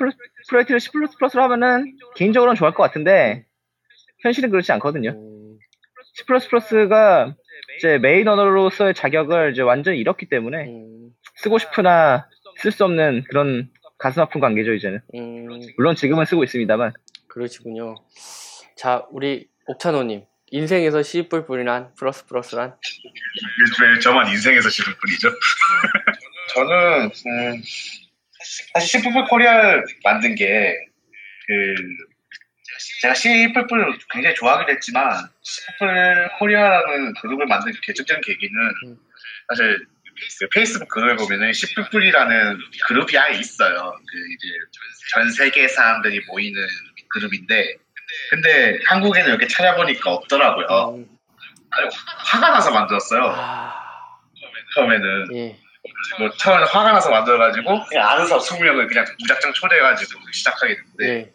[0.52, 3.45] 프로젝트를 C++로 하면은 개인적으로는 좋아할 것 같은데
[4.20, 5.12] 현실은 그렇지 않거든요.
[5.12, 5.58] 음,
[6.14, 7.34] C++가
[7.78, 12.28] 이제 메인 언어로서의 자격을 이제 완전히 잃었기 때문에 음, 쓰고 싶으나
[12.58, 14.99] 쓸 수 없는 그런 가슴 아픈 관계죠 이제는.
[15.16, 15.47] 음,
[15.78, 16.91] 물론 지금은 쓰고 있습니다만.
[17.28, 17.95] 그러시군요.
[18.76, 22.76] 자 우리 옥찬호님 인생에서 C++이란 플러스 플러스란
[23.82, 24.68] 왜 저만 인생에서
[24.99, 25.30] 뿐이죠?
[26.54, 27.62] 저는 음,
[28.74, 30.76] 사실 C++ 코리아를 만든 게
[31.52, 31.76] 그
[33.02, 33.52] 제가 C++
[34.12, 35.62] 굉장히 좋아하기도 했지만 C++
[36.39, 38.98] 코리아라는 그룹을 만든 결정적인 계기는 음.
[39.50, 39.86] 사실
[40.39, 43.94] 그 페이스북 글을 보면은 C++이라는 그룹이 아예 있어요.
[44.08, 44.48] 그 이제
[45.14, 46.62] 전 세계 사람들이 모이는
[47.10, 47.76] 그룹인데
[48.30, 50.96] 근데 한국에는 이렇게 찾아보니까 없더라고요.
[50.96, 51.18] 음,
[51.70, 51.89] 아니,
[52.26, 53.24] 화가 나서 만들었어요.
[53.24, 53.74] 아,
[54.76, 55.58] 처음에는 예,
[56.20, 61.34] 뭐 처음에 화가 나서 만들어가지고 그냥 아는 사람 20명을 그냥 무작정 초대해가지고 시작하게 됐는데 예,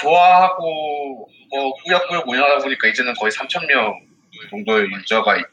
[0.00, 3.94] 좋아하고 뭐 꾸역꾸역 운영하다 보니까 이제는 거의 3천 명
[4.50, 5.44] 정도의 유저가 있,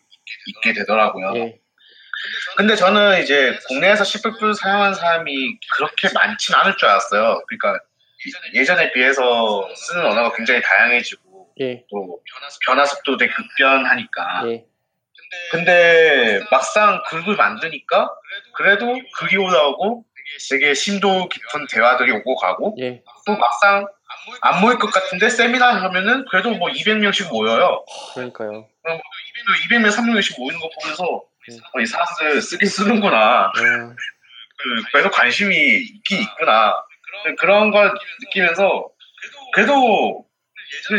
[0.63, 1.33] 게 되더라고요.
[1.35, 1.59] 예,
[2.57, 7.43] 근데 저는 이제 국내에서 C++ 사용한 사람이 그렇게 많진 않을 줄 알았어요.
[7.47, 7.79] 그러니까
[8.53, 12.19] 예전에 비해서 쓰는 언어가 굉장히 다양해지고 예, 또
[12.65, 14.43] 변화 속도 되게 급변하니까.
[14.47, 14.65] 예,
[15.51, 18.11] 근데 막상 그룹을 만드니까
[18.53, 20.05] 그래도 글이 올라오고
[20.49, 23.01] 되게 심도 깊은 대화들이 오고 가고 예.
[23.25, 23.87] 또 막상
[24.41, 27.83] 안 모일 것 같은데 세미나 하면은 그래도 뭐 200명씩 모여요.
[28.13, 28.67] 그러니까요.
[29.67, 31.57] 200명, 300명씩 모이는 거 보면서 음.
[31.73, 33.47] 어, 이 사람들 쓰긴 쓰는구나.
[33.47, 36.75] 어, 그, 그래도 관심이 있긴 있구나.
[37.37, 38.89] 그런 걸 느끼면서
[39.53, 40.32] 그래도 그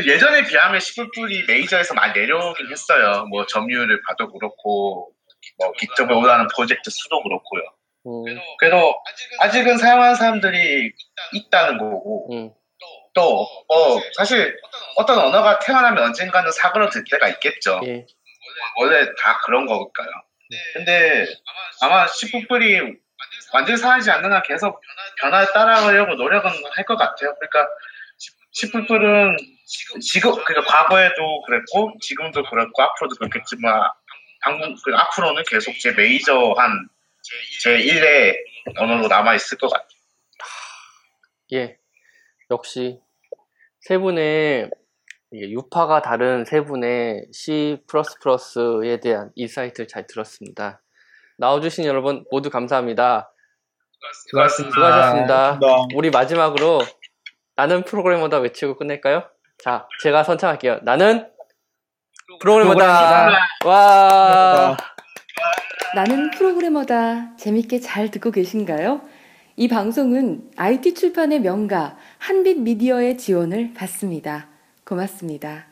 [0.07, 3.27] 예전에 비하면 시플풀이 메이저에서 많이 내려오긴 했어요.
[3.27, 5.13] 뭐 점유율을 봐도 그렇고
[5.59, 7.63] 뭐 기점에 올라가는 프로젝트 수도 그렇고요.
[8.07, 8.25] 음,
[8.59, 8.95] 그래도
[9.41, 10.93] 아직은 사용하는 사람들이
[11.33, 12.51] 있다는 거고 음,
[13.15, 14.57] 또 어, 사실
[14.97, 17.81] 어떤 언어가 태어나면 언젠가는 사그러들 때가 있겠죠.
[17.87, 18.07] 예.
[18.79, 20.09] 원래 다 그런 거니까요.
[20.75, 21.27] 근데
[21.81, 22.81] 아마 시프풀이
[23.53, 24.81] 완전히 사라지지 않는 한 계속
[25.21, 27.35] 변화에 따라가려고 노력은 할 것 같아요.
[27.37, 27.69] 그러니까
[28.55, 29.37] 시프풀은
[30.01, 33.83] 지금 그러니까 과거에도 그랬고 지금도 그렇고 앞으로도 그렇겠지만
[34.43, 36.89] 방금 그 앞으로는 계속 제 메이저한
[37.61, 38.37] 제 1의
[38.79, 39.89] 언어로 남아 있을 것 같아요.
[41.53, 41.79] 예.
[42.51, 43.01] 역시
[43.81, 44.71] 세 분의
[45.33, 50.81] 유파가 다른 세 분의 C++에 대한 insight를 잘 들었습니다.
[51.39, 53.33] 나와주신 여러분 모두 감사합니다.
[54.29, 54.75] 수고하셨습니다.
[54.75, 55.59] 수고하셨습니다.
[55.95, 56.81] 우리 마지막으로
[57.57, 59.25] 나는 프로그래머다 외치고 끝낼까요?
[59.63, 60.81] 자, 제가 선창할게요.
[60.83, 61.29] 나는
[62.41, 63.31] 프로그래머다.
[63.65, 64.77] 와.
[65.95, 67.37] 나는 프로그래머다.
[67.37, 69.03] 재밌게 잘 듣고 계신가요?
[69.57, 74.49] 이 방송은 IT 출판의 명가 한빛 미디어의 지원을 받습니다.
[74.85, 75.67] 고맙습니다.